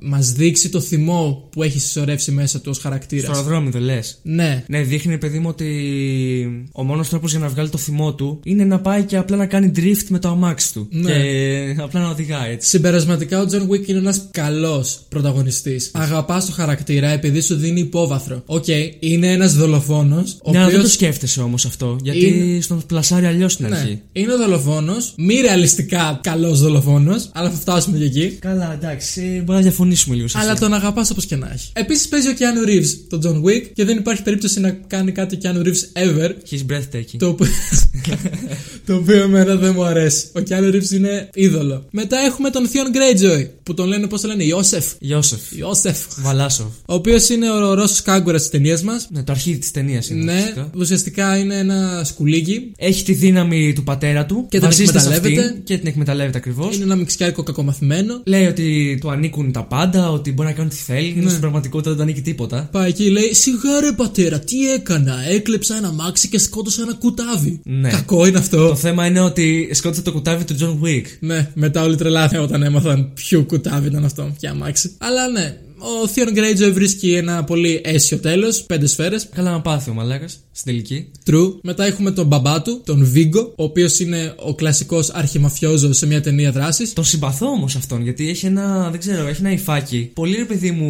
[0.01, 3.23] μας δείξει το θυμό που έχει συσσωρεύσει μέσα του ως χαρακτήρας.
[3.25, 4.19] Στο αεροδρόμιο δεν λες.
[4.23, 4.63] Ναι.
[4.67, 5.67] Ναι, δείχνει παιδί μου ότι
[6.71, 9.45] ο μόνος τρόπος για να βγάλει το θυμό του είναι να πάει και απλά να
[9.45, 10.87] κάνει drift με το αμάξι του.
[10.91, 11.11] Ναι.
[11.11, 12.69] Και απλά να οδηγάει έτσι.
[12.69, 15.89] Συμπερασματικά, ο John Wick είναι ένας καλός πρωταγωνιστής.
[15.93, 18.43] Αγαπάς το χαρακτήρα επειδή σου δίνει υπόβαθρο.
[18.45, 18.65] Οκ,
[18.99, 20.37] είναι ένας δολοφόνος.
[20.43, 21.97] Ο Ναι, αλλά δεν οποίος- το σκέφτεσαι όμως αυτό.
[22.03, 24.01] Γιατί Είναι- σ' τον πλασάρει αλλιώς στην Ναι, αρχή.
[24.11, 25.13] είναι ο δολοφόνος.
[25.17, 26.59] Μη ρεαλιστικά καλός
[27.03, 28.27] δολοφόνο, αλλά θα φτάσουμε και εκεί.
[28.39, 30.65] Καλά, εντάξει, μπορεί να διαφωνήσουμε λίγο σε Αλλά αυτό.
[30.65, 31.69] τον αγαπάς όπως και να έχει.
[31.73, 35.35] Επίσης παίζει ο Keanu Reeves τον John Wick και δεν υπάρχει περίπτωση να κάνει κάτι
[35.35, 36.29] ο Keanu Reeves ever.
[36.49, 37.17] He's breathtaking.
[37.17, 37.47] Το οποίο,
[38.85, 40.25] το οποίο εμένα δεν μου αρέσει.
[40.35, 41.85] Ο Keanu Reeves είναι είδωλο.
[41.91, 44.85] Μετά έχουμε τον Theon Greyjoy που τον λένε, πώς το λένε, Ιώσεφ.
[44.99, 45.39] Ιώσεφ.
[45.57, 45.97] Ιώσεφ.
[46.17, 46.67] Βαλάσοφ.
[46.85, 49.07] Ο οποίος είναι ο Ρώσος κάγκουρας της ταινίας μας.
[49.11, 50.23] Ναι, το αρχίδι της ταινίας είναι.
[50.23, 50.69] Ναι, ουσιαστικά.
[50.77, 52.71] ουσιαστικά είναι ένα σκουλίκι.
[52.77, 55.47] Έχει τη δύναμη του πατέρα του Και την βασίζεται σε εκμεταλλεύεται.
[55.47, 56.75] αυτήν και την εκμεταλλεύεται ακριβώς.
[56.75, 58.21] Είναι ένα μιξιάρικο κακομαθημένο.
[58.25, 61.19] Λέει ότι του ανήκουν τα πάντα, ότι μπορεί να κάνει ό,τι θέλει, Ναι.
[61.19, 62.69] ενώ στην πραγματικότητα δεν του ανήκει τίποτα.
[62.71, 67.59] Πάει εκεί, λέει: Σιγά ρε πατέρα, τι έκανα; Έκλεψα ένα μάξι και σκότωσα ένα κουτάβι.
[67.63, 67.89] Ναι.
[67.89, 68.67] Κακό είναι αυτό.
[68.67, 71.03] Το θέμα είναι ότι σκότωσε το κουτάβι του John Wick.
[71.19, 74.31] Ναι, μετά όλοι τρελάθηκαν όταν έμαθαν ποιο κουτάβι ήταν αυτό.
[74.39, 74.91] Ποια αμάξι.
[74.97, 78.63] Αλλά ναι, ο Theon Greyjoy βρίσκει ένα πολύ αίσιο τέλος.
[78.63, 79.27] Πέντε σφαίρες.
[79.35, 81.07] Καλά να πάθει ο μαλάκας στην τελική.
[81.29, 81.53] True.
[81.61, 86.21] Μετά έχουμε τον μπαμπά του, τον Vigo, ο οποίος είναι ο κλασικός αρχιμαφιόζος σε μια
[86.21, 86.93] ταινία δράσης.
[86.93, 90.11] Τον συμπαθώ όμως αυτόν γιατί έχει ένα, δεν ξέρω, έχει ένα υφάκι.
[90.13, 90.87] Πολύ ρε παιδί μου,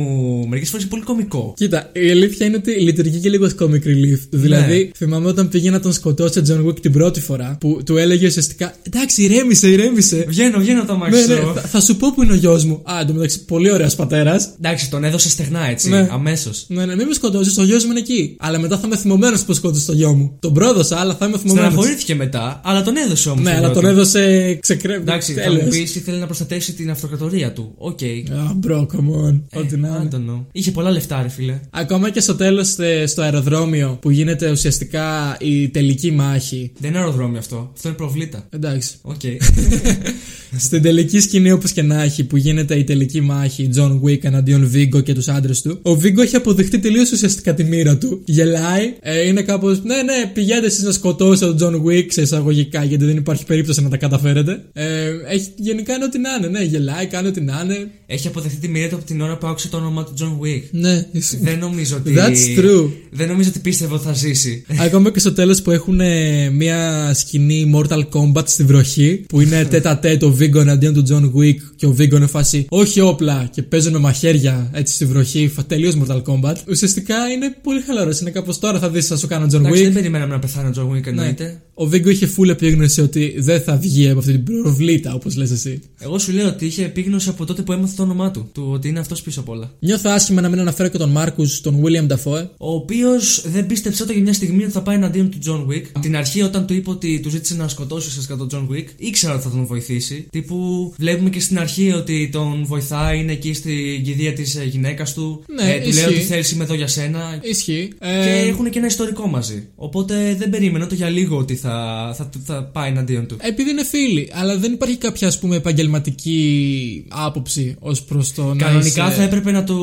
[0.47, 1.54] μερικές φορές είναι πολύ κωμικό.
[1.58, 4.19] Κοίτα, η αλήθεια είναι ότι λειτουργεί και λίγο ως comic relief.
[4.30, 7.97] Δηλαδή, θυμάμαι όταν πήγε να τον σκοτώσει ο John Wick την πρώτη φορά, που του
[7.97, 10.25] έλεγε ουσιαστικά Εντάξει, ηρέμησε, ηρέμησε.
[10.28, 11.52] Βγαίνω, βγαίνω το Ναι, αμάξι ναι, σου.
[11.56, 12.82] θα, θα σου πω που είναι ο γιος μου.
[12.84, 14.49] Α, εντωμεταξύ, πολύ ωραίος πατέρας.
[14.58, 16.08] Εντάξει, τον έδωσε στεγνά έτσι, Ναι.
[16.12, 16.65] αμέσως.
[16.68, 18.36] Ναι, ναι, μην με σκοτώσεις, ο γιος μου είναι εκεί.
[18.39, 20.36] Αλλά μετά θα είμαι θυμωμένος που σκότωσε το γιο μου.
[20.39, 21.72] Τον πρόδωσα, αλλά θα είμαι θυμωμένος.
[21.72, 23.44] Στεναχωρήθηκε μετά, αλλά τον έδωσε όμως.
[23.44, 25.02] Ναι, αλλά τον έδωσε ξεκρέμει.
[25.02, 27.74] Εντάξει, θα μου πεις ήθελε να προστατεύσει την αυτοκρατορία του.
[27.78, 28.00] Οκ.
[28.04, 29.42] Α, bro, come on.
[29.60, 30.08] Ό,τι να είναι.
[30.12, 30.46] I don't know.
[30.52, 31.60] Είχε πολλά λεφτά, ρε φίλε.
[31.70, 36.72] Ακόμα και στο τέλος, στο αεροδρόμιο που γίνεται ουσιαστικά η τελική μάχη.
[36.80, 37.72] Δεν είναι αεροδρόμιο αυτό.
[37.76, 38.48] Αυτό είναι προβλήτα.
[38.50, 38.92] Εντάξει.
[39.02, 39.22] Οκ.
[40.58, 44.68] Στην τελική σκηνή, όπως και να έχει, που γίνεται η τελική μάχη John Wick εναντίον
[44.73, 48.21] Vigo και τους άντρες του, ο Vigo έχει αποδεχτεί τελείως ουσιαστικά τη μοίρα του.
[48.25, 49.84] Γελάει, ε, είναι κάπως.
[49.84, 53.82] Ναι, ναι, πηγαίνετε εσείς να σκοτώσετε τον John Wick σε εισαγωγικά, γιατί δεν υπάρχει περίπτωση
[53.82, 54.63] να τα καταφέρετε.
[54.73, 54.86] Ε,
[55.29, 57.91] έχει, γενικά είναι ό,τι να είναι, ναι, γελάει, κάνει ό,τι να είναι.
[58.05, 60.62] Έχει αποδεχτεί τη μοίρα του από την ώρα που άκουσε το όνομα του John Wick.
[60.71, 61.05] Ναι,
[61.41, 62.13] Δεν νομίζω ότι.
[62.17, 62.91] That's true.
[63.12, 64.65] Δεν νομίζω ότι πίστευε ότι θα ζήσει.
[64.79, 69.65] Ακόμα και στο τέλος που έχουν ε, μια σκηνή Mortal Kombat στη βροχή, που είναι
[69.65, 73.49] τέτα τέτο ο Vigo εναντίον του John Wick και ο Vigo είναι φάση όχι όπλα
[73.51, 76.56] και παίζουν με μαχαίρια ώρα έτσι στη βροχή, τελείως Mortal Kombat.
[76.69, 78.19] Ουσιαστικά είναι πολύ χαλαρός.
[78.19, 79.93] Είναι κάπως τώρα θα δεις, θα σου κάνω John Εντάξει, δεν Wick.
[79.93, 81.10] περιμέναμε να πεθάνει ο John Wick Ναι.
[81.10, 81.62] εννοείται.
[81.74, 85.52] Ο Βίγκο είχε full επίγνωση ότι δεν θα βγει από αυτή την προβλήτα, όπως λες
[85.52, 85.82] εσύ.
[86.00, 88.50] Εγώ σου λέω ότι είχε επίγνωση από τότε που έμαθε το όνομά του.
[88.54, 89.72] Του ότι είναι αυτός πίσω απ' όλα.
[89.80, 92.48] Νιώθω άσχημα να μην αναφέρω και τον Μάρκους, τον William Dafoe.
[92.58, 95.84] Ο οποίος δεν πίστεψε ούτε για μια στιγμή ότι θα πάει εναντίον του John Wick.
[95.91, 98.86] Από την αρχή, όταν του είπε ότι του ζήτησε να σκοτώσει ουσιαστικά τον John Wick,
[98.98, 100.28] ήξερα ότι θα τον βοηθήσει.
[100.32, 105.44] Τύπου βλέπουμε και στην αρχή ότι τον βοηθάει, είναι εκεί στην κηδεία της γυναίκας του.
[105.56, 106.02] Ναι, ε, του ισχύει.
[106.06, 107.40] λέει ότι θέλεις είμαι εδώ για σένα.
[107.42, 107.88] Ισχύει.
[108.00, 109.68] Και Ε, έχουν και ένα ιστορικό μαζί.
[109.76, 111.74] Οπότε δεν περίμενα ούτε για λίγο ότι θα,
[112.18, 113.38] θα, θα πάει εναντίον του.
[113.40, 118.56] επειδή είναι φίλοι, αλλά δεν υπάρχει κάποια ας πούμε επαγγελματική άποψη ως προς το να
[118.66, 119.76] Κανονικά είσαι- θα έπρεπε να του,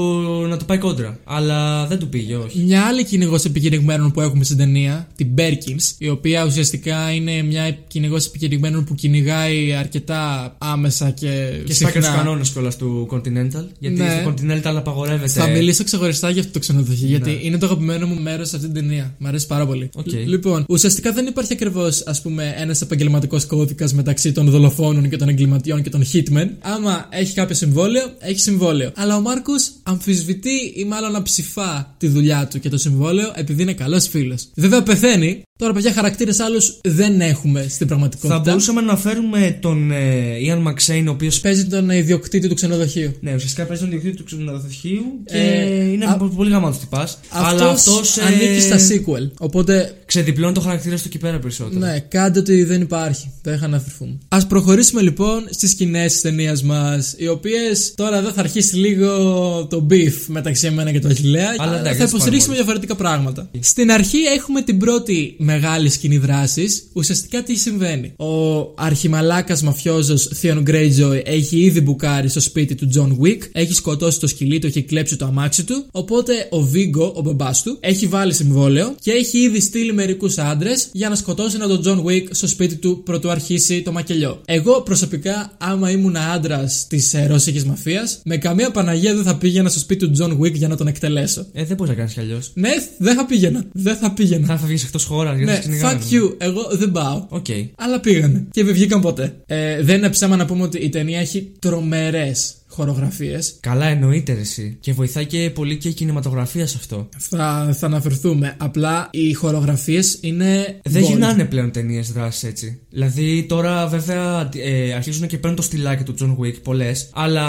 [0.48, 1.18] να του πάει κόντρα.
[1.24, 2.58] Αλλά δεν του πήγε, όχι.
[2.58, 7.70] Μια άλλη κυνηγός επικηρυγμένων που έχουμε στην ταινία, την Perkins, η οποία ουσιαστικά είναι μια
[7.88, 11.26] κυνηγός επικηρυγμένων που κυνηγάει αρκετά άμεσα και,
[11.66, 12.18] Και σπάει και του συχνά.
[12.22, 13.64] κανόνες κιόλας του Continental.
[13.78, 14.20] Γιατί Ναι.
[14.22, 15.28] στο Continental απαγορεύεται.
[15.40, 17.38] Θα μιλήσω ξεχωριστά για αυτό το ξενοδοχείο, γιατί Ναι.
[17.42, 19.14] είναι το αγαπημένο μου μέρος σε αυτή την ταινία.
[19.18, 19.88] Μ' αρέσει πάρα πολύ.
[19.94, 20.06] Οκ.
[20.06, 25.16] Λ- Λοιπόν, ουσιαστικά δεν υπάρχει ακριβώς, ας πούμε, ένας επαγγελματικός κώδικας μεταξύ των δολοφόνων και
[25.16, 26.48] των εγκληματιών και των hitmen.
[26.60, 28.90] Άμα έχει κάποιο συμβόλαιο, έχει συμβόλαιο.
[28.96, 33.72] Αλλά ο Μάρκος αμφισβητεί ή μάλλον αψηφά τη δουλειά του και το συμβόλαιο επειδή είναι
[33.72, 34.48] καλός φίλος.
[34.54, 35.42] Βέβαια πεθαίνει.
[35.58, 38.34] Τώρα, παιδιά, χαρακτήρες άλλους δεν έχουμε στην πραγματικότητα.
[38.34, 41.40] Θα μπορούσαμε να αναφέρουμε τον ε, Ian McShane, ο οποίος.
[41.40, 43.14] Παίζει τον ιδιοκτήτη του ξενοδοχείου.
[43.20, 47.18] Ναι, ουσιαστικά παίζει τον διοκτήτη του ξενοδοχείου και Ε, είναι α- πο- πολύ γαμάτος τυπάς.
[47.30, 47.98] Αλλά αυτός.
[47.98, 49.30] Αυτός ανήκει στα sequel.
[49.38, 51.78] Οπότε Ξεδιπλώνει το χαρακτήρα του εκεί πέρα περισσότερο.
[51.78, 53.30] Ναι, κάντε ότι δεν υπάρχει.
[53.42, 54.18] Δεν είχα να αφηρθούμε.
[54.28, 59.66] Α προχωρήσουμε λοιπόν στις σκηνές της ταινίας μας, οι οποίες τώρα εδώ θα αρχίσει λίγο
[59.70, 61.54] το beef μεταξύ εμένα και του Αχηλέα.
[61.58, 63.50] Αλλά εντάξει, θα δεν υποστηρίξουμε σπάμε διαφορετικά πράγματα.
[63.60, 66.88] Στην αρχή έχουμε την πρώτη μεγάλη σκηνή δράσης.
[66.92, 68.12] Ουσιαστικά τι συμβαίνει.
[68.16, 74.20] Ο αρχιμαλάκας μαφιόζος Theon Greyjoy έχει ήδη μπουκάρει στο σπίτι του John Wick, έχει σκοτώσει
[74.20, 75.86] το σκυλί του, έχει κλέψει το αμάξι του.
[75.90, 80.88] Οπότε ο Vigo, ο μπαμπάς του, έχει βάλει συμβόλαιο και έχει ήδη στείλει μερικούς άντρες
[80.92, 84.40] για να σκοτώσουν τον John Wick στο σπίτι του προτού αρχίσει το μακελιό.
[84.44, 89.68] Εγώ προσωπικά, άμα ήμουν άντρας της ε, ρώσικη μαφίας, με καμία Παναγία δεν θα πήγαινα
[89.68, 91.46] στο σπίτι του John Wick για να τον εκτελέσω.
[91.52, 92.50] Ε, δεν μπορεί να κάνεις κι αλλιώς.
[92.54, 93.64] Ναι, δεν θα πήγαινα.
[93.72, 94.46] Δεν θα πήγαινα.
[94.46, 95.98] Θα βγεις εκτός χώρας γιατί Ναι, σε κυνηγάνε.
[96.10, 96.34] fuck you.
[96.38, 97.26] Εγώ δεν πάω.
[97.28, 97.46] Οκ.
[97.76, 99.34] Αλλά πήγανε και δεν βγήκαν ποτέ.
[99.46, 103.56] Ε, δεν είναι ψέμα να πούμε ότι η ταινία έχει τρομερές χορογραφίες.
[103.60, 104.76] Καλά, εννοείται ρε, εσύ.
[104.80, 107.08] Και βοηθάει και πολύ και η κινηματογραφία σε αυτό.
[107.16, 108.54] Θα, θα αναφερθούμε.
[108.58, 110.80] Απλά οι χορογραφίες είναι.
[110.84, 111.06] Δεν gold.
[111.06, 112.80] γυρνάνε πλέον ταινίες δράσης έτσι.
[112.90, 117.08] Δηλαδή τώρα βέβαια ε, αρχίζουν και παίρνουν το στυλάκι του John Wick πολλές.
[117.12, 117.46] Αλλά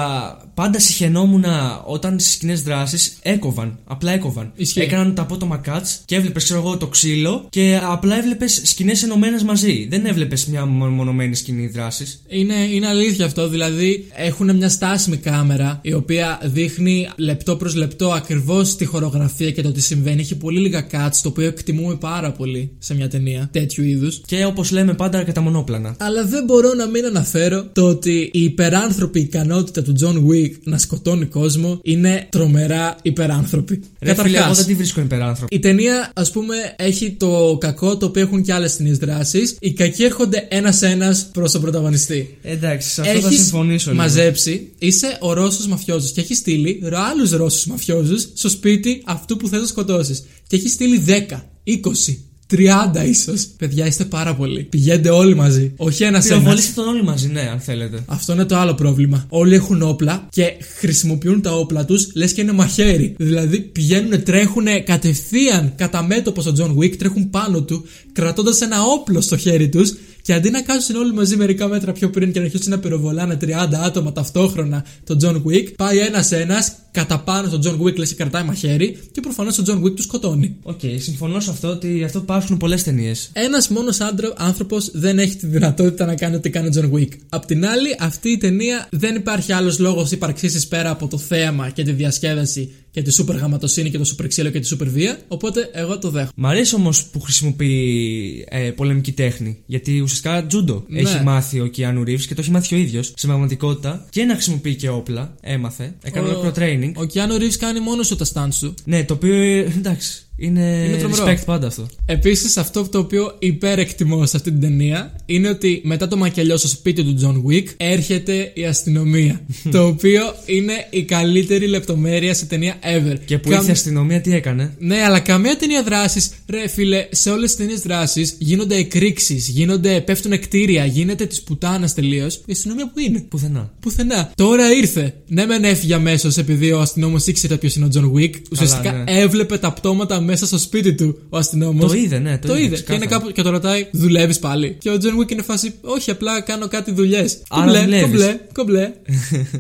[0.53, 1.45] πάντα συχαινόμουν
[1.85, 3.79] όταν στις σκηνές δράσης έκοβαν.
[3.83, 4.51] Απλά έκοβαν.
[4.55, 4.79] Ισχύει.
[4.79, 9.43] Έκαναν τα απότομα cuts και έβλεπες, ξέρω εγώ, το ξύλο και απλά έβλεπες σκηνές ενωμένες
[9.43, 9.87] μαζί.
[9.89, 12.21] Δεν έβλεπες μια μονομένη σκηνή δράσης.
[12.27, 13.49] Είναι, είναι αλήθεια αυτό.
[13.49, 14.69] Δηλαδή έχουν μια
[15.17, 20.21] στάσιμη κάμερα η οποία δείχνει λεπτό προς λεπτό ακριβώς τη χορογραφία και το τι συμβαίνει.
[20.21, 24.21] Έχει πολύ λίγα cuts το οποίο εκτιμούμε πάρα πολύ σε μια ταινία τέτοιου είδους.
[24.25, 25.95] Και όπως λέμε πάντα και τα μονόπλανα.
[25.99, 30.77] Αλλά δεν μπορώ να μην αναφέρω το ότι η υπεράνθρωπη ικανότητα του John Wick να
[30.77, 33.73] σκοτώνει κόσμο είναι τρομερά υπεράνθρωπη.
[33.73, 35.55] Ρε φίλε, Καταρχάς, εγώ δεν τη βρίσκω υπεράνθρωπη.
[35.55, 39.55] η ταινία, ας πούμε, έχει το κακό το οποίο έχουν και άλλες ταινίες δράση.
[39.59, 42.37] Οι κακοί έρχονται ένα-ένα προς τον πρωταγωνιστή.
[42.43, 44.01] Εντάξει, σε αυτό θα Έχεις συμφωνήσω λίγο.
[44.03, 49.47] μαζέψει, είσαι ο Ρώσος μαφιόζος και έχει στείλει άλλους Ρώσους μαφιόζους στο σπίτι αυτού που
[49.47, 50.23] θες να σκοτώσεις.
[50.47, 52.17] Και έχει στείλει 10, 20,
[52.49, 53.47] 30 ίσως.
[53.57, 54.63] Παιδιά, είστε πάρα πολλοί.
[54.63, 55.73] Πηγαίνετε όλοι μαζί.
[55.77, 56.37] Όχι ένα-ένα.
[56.37, 58.03] Πυροβολήστε τον όλοι μαζί, ναι, αν θέλετε.
[58.05, 59.25] Αυτό είναι το άλλο πρόβλημα.
[59.29, 63.15] Όλοι έχουν όπλα και χρησιμοποιούν τα όπλα τους λες και είναι μαχαίρι.
[63.17, 69.21] Δηλαδή πηγαίνουν, τρέχουν κατευθείαν κατά μέτωπο στον John Wick, τρέχουν πάνω του, κρατώντας ένα όπλο
[69.21, 69.93] στο χέρι τους
[70.27, 73.37] και αντί να κάτσουν όλοι μαζί μερικά μέτρα πιο πριν και να αρχίσουν να πυροβολάνε
[73.41, 73.49] 30
[73.83, 78.43] άτομα ταυτόχρονα τον John Wick, πάει ένα-ένα κατά πάνω στον John Wick, λες και κρατάει
[78.43, 80.57] μαχαίρι και προφανώς τον John Wick τους σκοτώνει.
[80.63, 83.29] Οκ, συμφωνώ σε αυτό ότι αυτό υπάρχουν πολλές ταινίες.
[83.33, 83.97] Ένας μόνος
[84.37, 87.09] άνθρωπος δεν έχει τη δυνατότητα να κάνει ό,τι κάνει ο John Wick.
[87.29, 91.17] Απ' την άλλη, αυτή η ταινία δεν υπάρχει άλλος λόγος ύπαρξής της πέρα από το
[91.17, 94.89] θέαμα και τη διασκέδαση και τη σούπερ γαματοσύνη και το σούπερ ξύλο και τη σούπερ
[94.89, 95.19] βία.
[95.27, 96.31] Οπότε εγώ το δέχομαι.
[96.35, 99.57] Μ' αρέσει όμως που χρησιμοποιεί ε, πολεμική τέχνη.
[99.65, 100.99] Γιατί ουσιαστικά τζούντο Ναι.
[100.99, 104.05] έχει μάθει ο Keanu Reeves και το έχει μάθει ο ίδιος στην πραγματικότητα.
[104.09, 105.35] Και να χρησιμοποιεί και όπλα.
[105.41, 105.95] Έμαθε.
[106.03, 106.91] Έκανε Ο- ολόκληρο training.
[106.95, 108.73] Ο Keanu Reeves κάνει μόνο σου τα stunts του.
[108.83, 110.21] Ναι, το οποίο ε, εντάξει.
[110.39, 111.25] Είναι, Είναι τρομερό.
[111.25, 111.87] respect πάντα αυτό.
[112.05, 116.67] Επίσης, αυτό το οποίο υπερεκτιμώ σε αυτή την ταινία είναι ότι μετά το μακελιό στο
[116.67, 119.41] σπίτι του John Wick έρχεται η αστυνομία.
[119.71, 123.15] το οποίο είναι η καλύτερη λεπτομέρεια σε ταινία ever.
[123.25, 127.07] Και που Καμ- ήρθε η αστυνομία, τι έκανε; Ναι, αλλά καμία ταινία δράσης, ρε φίλε,
[127.11, 132.35] σε όλες τις ταινίες δράσης γίνονται εκρήξεις, γίνονται, πέφτουν κτίρια, γίνεται της πουτάνας τελείως.
[132.45, 133.71] Η αστυνομία που είναι; Πουθενά.
[133.79, 134.31] Πουθενά.
[134.35, 135.13] Τώρα ήρθε.
[135.27, 138.33] Ναι, μεν έφυγε αμέσως επειδή ο αστυνόμος ήξερε ποιος είναι ο John Wick.
[138.51, 139.03] Ουσιαστικά ναι.
[139.21, 141.91] έβλεπε τα πτώματα μέσα στο σπίτι του ο αστυνόμος.
[141.91, 142.75] Το είδε, ναι, το Το είδε, είδε.
[142.75, 143.03] Και, ξεκάθαρα.
[143.05, 146.41] είναι κάπου, και το ρωτάει, δουλεύεις πάλι; Και ο John Wick είναι φάση, Όχι, απλά
[146.41, 147.37] κάνω κάτι δουλειές.
[147.49, 148.07] Άρα Κομπλέ, δουλεύεις.
[148.09, 148.83] κομπλέ, κομπλέ.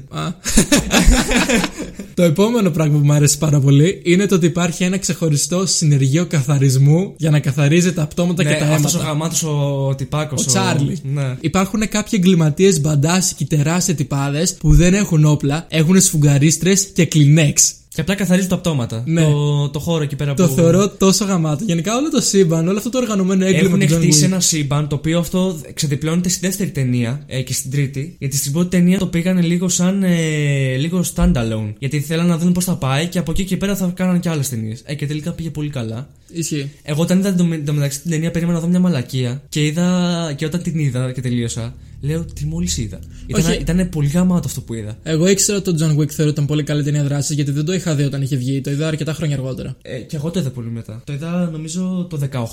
[0.09, 0.33] Α.
[2.13, 6.25] το επόμενο πράγμα που μου αρέσει πάρα πολύ είναι το ότι υπάρχει ένα ξεχωριστό συνεργείο
[6.25, 9.09] καθαρισμού για να καθαρίζει τα πτώματα Ναι, και τα αυτός αίματα.
[9.09, 10.41] ο γαμάτος ο τυπάκος.
[10.41, 10.97] Ο Τσάρλι.
[11.03, 11.35] Ναι.
[11.39, 17.71] Υπάρχουν κάποιοι εγκληματίες μπαντάσικοι τεράστιοι τυπάδε που δεν έχουν όπλα, έχουν σφουγγαρίστρες και κλινέξ.
[17.97, 19.03] Και απλά καθαρίζουν τα πτώματα.
[19.05, 19.23] Ναι.
[19.23, 20.53] Το, το χώρο εκεί πέρα Το που.
[20.53, 21.63] θεωρώ τόσο γαμάτο.
[21.63, 24.25] Γενικά όλο το σύμπαν, όλο αυτό το οργανωμένο έγκλημα Έχουν του John χτίσει Wick.
[24.25, 28.15] ένα σύμπαν το οποίο αυτό ξεδιπλώνεται στη δεύτερη ταινία ε, και στην τρίτη.
[28.19, 31.73] Γιατί στην πρώτη ταινία το πήγανε λίγο σαν ε, λίγο standalone.
[31.79, 34.29] Γιατί θέλανε να δουν πώς θα πάει και από εκεί και πέρα θα κάνανε και
[34.29, 34.81] άλλες ταινίες.
[34.85, 36.09] Ε, και τελικά πήγε πολύ καλά.
[36.31, 36.71] Ισχύει.
[36.83, 40.33] Εγώ όταν είδα το, το μεταξύ την ταινία περίμενα να δω μια μαλακία και, είδα,
[40.35, 42.99] και όταν την είδα και τελείωσα, λέω τι μόλις είδα.
[43.27, 43.59] Ήταν, Όχι.
[43.59, 44.97] ήταν πολύ γαμάτο αυτό που είδα.
[45.03, 47.73] Εγώ ήξερα ότι το John Wick θεωρώ ήταν πολύ καλή ταινία δράσης γιατί δεν το
[47.73, 48.61] είχα δει όταν είχε βγει.
[48.61, 49.75] Το είδα αρκετά χρόνια αργότερα.
[49.81, 51.01] Ε, και εγώ το είδα πολύ μετά.
[51.05, 52.47] Το είδα νομίζω το 18.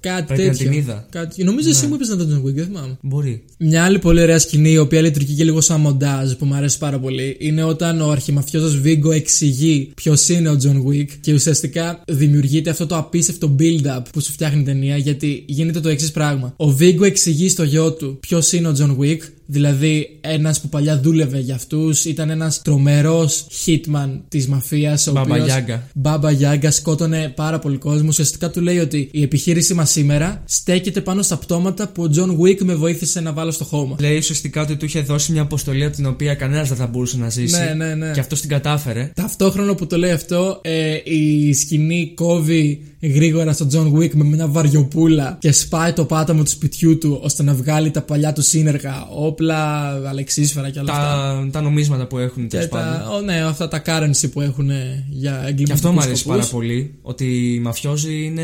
[0.00, 0.68] Κάτι Πρέπει να τέτοιο.
[0.68, 1.06] την είδα.
[1.10, 1.44] Κάτι...
[1.44, 2.96] Νομίζω εσύ μου είπες να το John Wick, δεν θυμάμαι.
[3.00, 3.44] Μπορεί.
[3.58, 6.78] Μια άλλη πολύ ωραία σκηνή, η οποία λειτουργεί και λίγο σαν μοντάζ που μου αρέσει
[6.78, 12.02] πάρα πολύ, είναι όταν ο αρχιμαφιόζος Βίγκο εξηγεί ποιος είναι ο John Wick και ουσιαστικά
[12.06, 16.54] δημιουργείται αυτό το απίστευτο build-up που σου φτιάχνει η ταινία γιατί γίνεται το εξής πράγμα.
[16.56, 21.00] Ο Βίγκο εξηγεί στο γιο του ποιος είναι ο John Wick, δηλαδή ένας που παλιά
[21.00, 25.10] δούλευε για αυτούς, ήταν ένας τρομερός hitman της μαφίας.
[25.12, 25.88] Μπάμπα Γιάγκα.
[25.94, 28.08] Μπάμπα Γιάγκα σκότωνε πάρα πολύ κόσμο.
[28.08, 32.40] Ουσιαστικά του λέει ότι η επιχείρησή μας σήμερα στέκεται πάνω στα πτώματα που ο John
[32.40, 33.96] Wick με βοήθησε να βάλω στο χώμα.
[34.00, 37.16] Λέει ουσιαστικά ότι του είχε δώσει μια αποστολή από την οποία κανένας δεν θα μπορούσε
[37.18, 37.58] να ζήσει.
[37.58, 38.10] Ναι, ναι, ναι.
[38.10, 39.10] Και αυτός την κατάφερε.
[39.14, 44.46] Ταυτόχρονα που το λέει αυτό, ε, η σκηνή κόβει γρήγορα στον John Wick με μια
[44.46, 49.06] βαριοπούλα και σπάει το πάταμο του σπιτιού του ώστε να βγάλει τα παλιά του σύνεργα,
[49.42, 51.04] όπλα, αλεξίσφαιρα και όλα αυτά.
[51.04, 53.00] Τα, τα νομίσματα που έχουν Και τέλο πάντων.
[53.00, 54.70] τα, ο, ναι, αυτά τα currency που έχουν
[55.10, 56.38] για εγκληματικούς Και αυτό μου αρέσει σκοπούς.
[56.38, 56.94] πάρα πολύ.
[57.02, 58.42] Ότι οι μαφιόζοι είναι,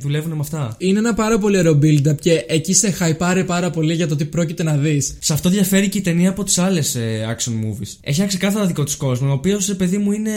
[0.00, 0.74] δουλεύουν με αυτά.
[0.78, 4.24] Είναι ένα πάρα πολύ ωραίο build-up και εκεί σε χαϊπάρει πάρα πολύ για το τι
[4.24, 5.14] πρόκειται να δεις.
[5.18, 6.96] Σε αυτό διαφέρει και η ταινία από τις άλλες
[7.36, 7.96] action movies.
[8.00, 10.30] Έχει ένα ξεκάθαρα δικό του κόσμος, ο οποίος παιδί μου είναι.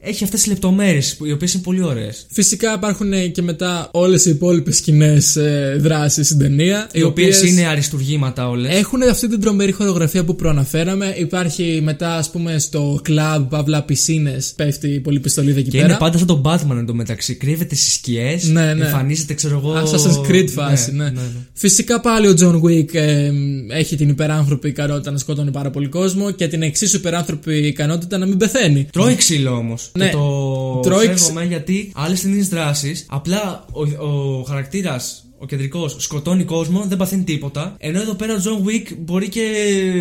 [0.00, 2.26] Έχει αυτές τις λεπτομέρειες οι οποίες είναι πολύ ωραίες.
[2.30, 7.42] Φυσικά υπάρχουν ε, και μετά όλες οι υπόλοιπες σκηνές ε, δράσεις στην ταινία Οι οποίες
[7.42, 8.75] είναι αριστουργήματα όλες.
[8.78, 11.14] Έχουν αυτή την τρομερή χορογραφία που προαναφέραμε.
[11.18, 15.88] Υπάρχει μετά, ας πούμε, στο κλαμπ, παύλα πισίνες, πέφτει η πολυπιστολίδα εκεί Και πέρα.
[15.88, 17.34] είναι πάντα σαν τον Batman εντωμεταξύ.
[17.34, 18.48] Κρύβεται στις σκιές.
[18.48, 18.84] Ναι, ναι.
[18.84, 19.74] Εμφανίζεται, ξέρω εγώ.
[19.82, 21.12] Assassin's Creed φάση, ναι.
[21.52, 23.30] Φυσικά πάλι ο John Wick ε,
[23.68, 28.26] έχει την υπεράνθρωπη ικανότητα να σκότωνει πάρα πολύ κόσμο και την εξίσου υπεράνθρωπη ικανότητα να
[28.26, 28.86] μην πεθαίνει.
[28.92, 29.90] Τρώει ξύλο όμως.
[29.98, 30.04] Ναι.
[30.04, 35.20] Και το Τρώει σέβομαι γιατί άλλες ταινίες δράσης απλά ο, ο χαρακτήρας.
[35.38, 37.74] Ο κεντρικός σκοτώνει κόσμο, δεν παθαίνει τίποτα.
[37.78, 39.42] Ενώ εδώ πέρα ο John Wick μπορεί και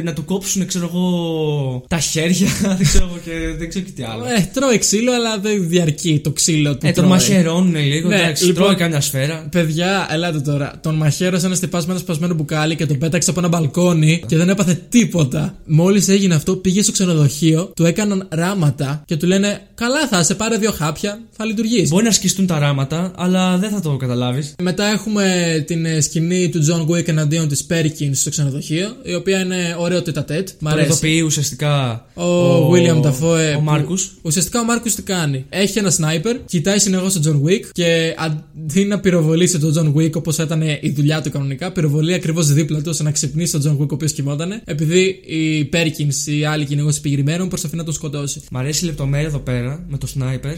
[0.03, 2.47] να του κόψουν, ξέρω εγώ, τα χέρια.
[2.77, 4.23] δεν ξέρω εγώ και δεν ξέρω και τι άλλο.
[4.25, 6.85] Ε, τρώει ξύλο, αλλά δεν διαρκεί το ξύλο του.
[6.87, 7.09] Ε, τον τρώει.
[7.09, 9.47] μαχαιρώνουν λίγο, Ναι, εντάξει, λοιπόν- τρώει καμιά σφαίρα.
[9.51, 10.79] Παιδιά, ελάτε τώρα.
[10.81, 14.37] Τον μαχαίρωσε ένα τυπά με ένα σπασμένο μπουκάλι και τον πέταξε από ένα μπαλκόνι και
[14.37, 15.55] δεν έπαθε τίποτα.
[15.65, 20.35] Μόλις έγινε αυτό, πήγε στο ξενοδοχείο, του έκαναν ράματα και του λένε Καλά, θα σε
[20.35, 21.87] πάρε δύο χάπια, θα λειτουργήσει.
[21.87, 24.55] Μπορεί να σκιστούν τα ράματα, αλλά δεν θα το καταλάβεις.
[24.61, 25.24] Μετά έχουμε
[25.65, 30.01] την ε, σκηνή του John Wick εναντίον της Perkins στο ξενοδοχείο, η οποία είναι ωραίο
[30.01, 30.49] τετατέτ.
[30.59, 30.87] Μ' Το αρέσει.
[30.87, 33.53] ειδοποιεί ουσιαστικά Ο, William Dafoe.
[33.53, 34.11] Ο που- Μάρκους.
[34.21, 35.45] Ουσιαστικά ο Μάρκο τι κάνει.
[35.49, 40.11] Έχει ένα σνάιπερ, κοιτάει συνεχώς τον John Wick και αντί να πυροβολήσει τον John Wick
[40.13, 43.81] όπως ήταν η δουλειά του κανονικά, πυροβολεί ακριβώς δίπλα του ώστε να ξυπνήσει τον John
[43.83, 44.61] Wick ο οποίος κοιμόταν.
[44.65, 48.41] Επειδή η Perkins, η άλλη κυνηγός πυγρημένων, προσπαθεί να τον σκοτώσει.
[48.51, 50.53] Μ' αρέσει η λεπτομέρεια εδώ πέρα με το σνάιπερ,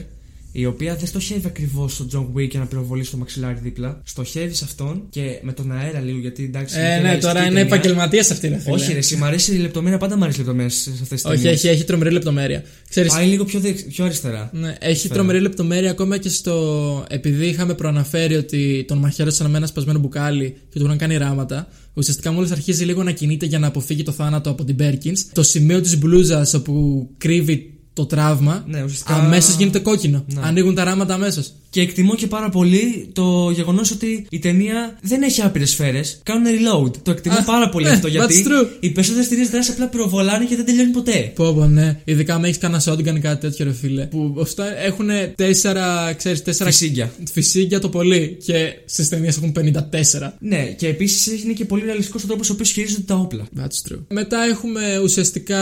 [0.60, 4.02] η οποία δεν στοχεύει ακριβώς στον John Wick για να πυροβολήσει το μαξιλάρι δίπλα.
[4.04, 6.76] Στοχεύει σε αυτόν και με τον αέρα λίγο γιατί εντάξει.
[6.78, 7.62] Ε, είναι ναι, ρεαλιστική τώρα είναι ταινία.
[7.76, 8.74] επαγγελματίας αυτή, ρε φίλε.
[8.76, 11.32] Όχι, ρε, εσύ, μ' αρέσει η λεπτομέρεια, πάντα μ' αρέσει η λεπτομέρεια σε αυτές τις
[11.32, 12.64] Όχι, έχει, έχει τρομερή λεπτομέρεια.
[12.90, 14.50] Ξέρεις, Πάει λίγο πιο, δεξ- πιο αριστερά.
[14.54, 17.06] Ναι, έχει τρομερή λεπτομέρεια ακόμα και στο.
[17.10, 21.68] Επειδή είχαμε προαναφέρει ότι τον μαχαίρωσαν με ένα σπασμένο μπουκάλι και του είχαν κάνει ράματα.
[21.94, 25.44] Ουσιαστικά μόλις αρχίζει λίγο να κινείται για να αποφύγει το θάνατο από την Perkins, το
[25.44, 30.26] σημείο της μπλούζας όπου κρύβει το τραύμα, Ναι, ουσιαστικά- αμέσως γίνεται κόκκινο.
[30.34, 30.42] Ναι.
[30.44, 31.52] Ανοίγουν τα ράματα αμέσως.
[31.70, 36.20] Και εκτιμώ και πάρα πολύ το γεγονός ότι η ταινία δεν έχει άπειρες σφαίρες.
[36.24, 36.92] Κάνουν reload.
[37.04, 38.68] Το εκτιμώ Α, πάρα πολύ ναι, αυτό γιατί that's true.
[38.80, 41.32] οι περισσότερες ταινίες δράση απλά πυροβολάνε και δεν τελειώνει ποτέ.
[41.36, 42.00] Πω, πω, ναι.
[42.06, 44.06] Ειδικά αν έχεις κανένα shotgun ή κάτι τέτοιο, ρε φίλε.
[44.06, 46.70] Που αυτά έχουν τέσσερα, ξέρεις, τέσσερα.
[46.70, 47.12] Φυσίγγια.
[47.32, 48.38] Φυσίγγια το πολύ.
[48.46, 48.56] Και
[48.86, 50.34] στις ταινίες έχουν 54.
[50.40, 53.44] Ναι, και επίσης είναι και πολύ ρεαλιστικός ο τρόπος ο οποίος χειρίζονται τα όπλα.
[53.60, 54.00] That's true.
[54.10, 55.62] Μετά έχουμε ουσιαστικά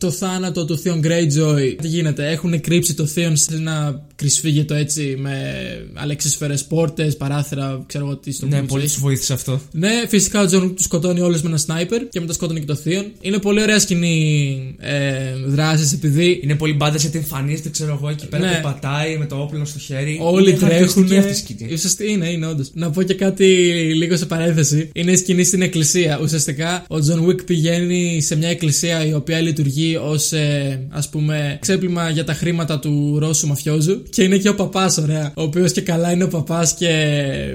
[0.00, 1.67] το θάνατο του Theon Greyjoy.
[1.74, 5.32] Τι γίνεται, έχουν κρύψει το Θεον σε ένα κρησφύγετο έτσι με
[5.94, 8.94] αλεξίσφαιρες πόρτες, παράθυρα, ξέρω εγώ τι στο Ναι, πούμε, πολύ έτσι.
[8.94, 9.60] του βοήθησε αυτό.
[9.72, 12.74] Ναι, φυσικά ο Τζον τους σκοτώνει όλους με ένα σνάιπερ και μετά σκότωνε και το
[12.74, 13.04] Θείον.
[13.20, 14.94] Είναι πολύ ωραία σκηνή ε,
[15.46, 18.52] δράσης επειδή Είναι πολύ μπάντα γιατί εμφανίζεται, ξέρω εγώ, εκεί πέρα Ναι.
[18.54, 20.18] και πατάει με το όπλο στο χέρι.
[20.22, 20.68] Όλοι είναι τρέχουν.
[20.78, 21.72] χαρακτηριστική αυτή η σκηνή.
[21.72, 22.70] Ουσιαστικά είναι, είναι όντως.
[22.74, 23.44] Να πω και κάτι
[23.94, 24.90] λίγο σε παρένθεση.
[24.94, 26.18] Είναι η σκηνή στην εκκλησία.
[26.22, 30.32] Ουσιαστικά ο John Wick πηγαίνει σε μια εκκλησία η οποία λειτουργεί ως
[30.90, 34.02] ας πούμε ξέπλυμα για τα χρήματα του Ρώσου μαφιόζου.
[34.10, 35.32] Και είναι και ο παπάς, ωραία.
[35.36, 36.88] Ο οποίος και καλά είναι ο παπάς και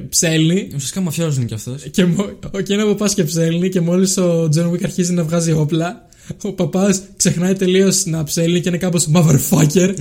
[0.09, 0.67] ψέλνει.
[0.75, 1.81] Ουσιαστικά μαφιόζος κι αυτός.
[1.91, 2.29] Και, μο-
[2.63, 6.07] και είναι ο παπάς και ψέλνει και μόλις ο John Wick αρχίζει να βγάζει όπλα.
[6.41, 9.93] Ο παπάς ξεχνάει τελείως να ψέλνει και είναι κάπως motherfucker.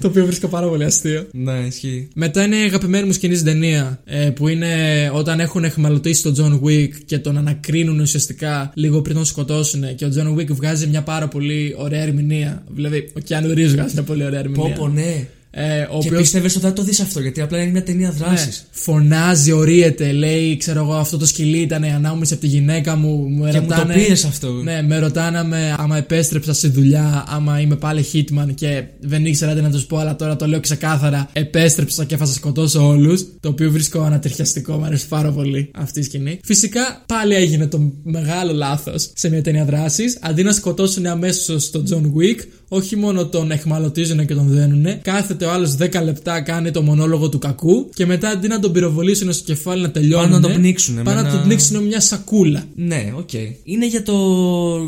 [0.00, 1.26] το οποίο βρίσκω πάρα πολύ αστείο.
[1.32, 2.08] Ναι, ισχύει.
[2.14, 4.66] Μετά είναι η αγαπημένη μου σκηνή στην ταινία ε, που είναι
[5.14, 10.04] όταν έχουν εχμαλωτήσει τον John Wick και τον ανακρίνουν ουσιαστικά λίγο πριν τον σκοτώσουν και
[10.04, 12.64] ο John Wick βγάζει μια πάρα πολύ ωραία ερμηνεία.
[12.74, 14.74] Δηλαδή, ο Keanu Reeves βγάζει μια πολύ ωραία ερμηνεία.
[14.74, 15.26] Πω, πω, ναι.
[15.60, 18.10] Ε, ο Και οποίος- πίστευες ότι θα το δεις αυτό γιατί απλά είναι μια ταινία
[18.10, 18.46] δράσης.
[18.46, 22.96] ναι, φωνάζει, ορίεται, λέει, ξέρω εγώ, αυτό το σκυλί ήταν η ανάμεση από τη γυναίκα
[22.96, 23.08] μου.
[23.16, 24.52] Μου Και μου το ρωτάνε- πήρες αυτό.
[24.52, 29.54] Ναι, με ρωτάνε με- άμα επέστρεψα στη δουλειά, άμα είμαι πάλι hitman και δεν ήξερα
[29.54, 31.28] τι να τους πω, αλλά τώρα το λέω ξεκάθαρα.
[31.32, 33.24] Επέστρεψα και θα σας σκοτώσω όλους.
[33.40, 36.38] Το οποίο βρίσκω ανατριχιαστικό, μου αρέσει πάρα πολύ αυτή η σκηνή.
[36.44, 40.18] Φυσικά πάλι έγινε το μεγάλο λάθος σε μια ταινία δράσης.
[40.20, 45.44] Αντί να σκοτώσουν αμέσως τον John Wick, όχι μόνο τον αιχμαλωτίζουν και τον δένουν, κάθεται
[45.48, 49.32] ο άλλος 10 λεπτά, κάνει το μονόλογο του κακού και μετά αντί να τον πυροβολήσουν
[49.32, 50.30] στο κεφάλι να τελειώνουν.
[50.30, 52.64] Πάνε να τον πνίξουνε Πάνε με να ένα- τον πνίξουν με μια σακούλα.
[52.74, 53.32] Ναι, οκ.
[53.64, 54.14] Είναι για το,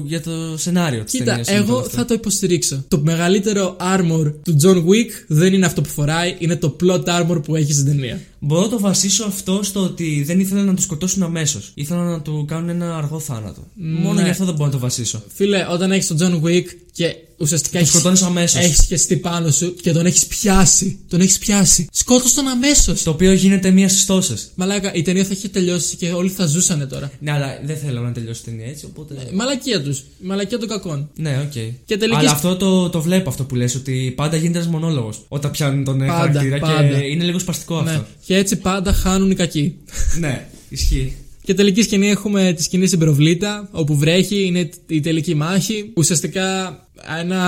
[0.07, 2.85] για το σενάριο της Κοίτα, εγώ θα το υποστηρίξω.
[2.89, 7.43] Το μεγαλύτερο armor του John Wick δεν είναι αυτό που φοράει, είναι το plot armor
[7.45, 8.21] που έχει στην ταινία.
[8.43, 11.71] Μπορώ να το βασίσω αυτό στο ότι δεν ήθελαν να το σκοτώσουν αμέσως.
[11.75, 13.67] Ήθελαν να του κάνουν ένα αργό θάνατο.
[13.75, 14.23] Μόνο Ναι.
[14.23, 15.23] γι' αυτό δεν μπορώ να το βασίσω.
[15.35, 17.89] Φίλε, όταν έχεις τον John Wick και ουσιαστικά έχει.
[17.89, 18.65] σκοτώνεις αμέσως.
[18.65, 20.99] Έχεις χεστεί πάνω σου και τον έχεις πιάσει.
[21.09, 21.87] Τον έχεις πιάσει.
[21.93, 23.03] Σκότωσε τον αμέσως.
[23.03, 24.51] Το οποίο γίνεται μία στις τόσες.
[24.55, 27.11] Μαλάκα, η ταινία θα έχει τελειώσει και όλοι θα ζούσανε τώρα.
[27.21, 29.15] Ναι, αλλά δεν θέλω να τελειώσει η ταινία έτσι, οπότε.
[29.33, 29.99] Η μαλακία τους.
[29.99, 31.09] Η μαλακία των κακών.
[31.17, 31.53] Ναι, οκ.
[31.85, 34.71] Και τελική Αλλά σ- αυτό το, το βλέπω αυτό που λες ότι πάντα γίνεται ένας
[34.71, 36.83] μονόλογος όταν πιάνουν τον ε, Πάντα, χαρακτήρα πάντα.
[36.99, 38.01] και είναι λίγο σπαστικό Ναι.
[38.31, 38.35] Αυτό.
[38.35, 39.77] Και έτσι πάντα χάνουν οι κακοί.
[40.19, 41.17] ναι, ισχύει.
[41.43, 45.93] Και τελική σκηνή έχουμε τη σκηνή στην προβλήτα, όπου βρέχει, είναι η τελική μάχη.
[45.97, 46.79] Ουσιαστικά
[47.21, 47.41] ένα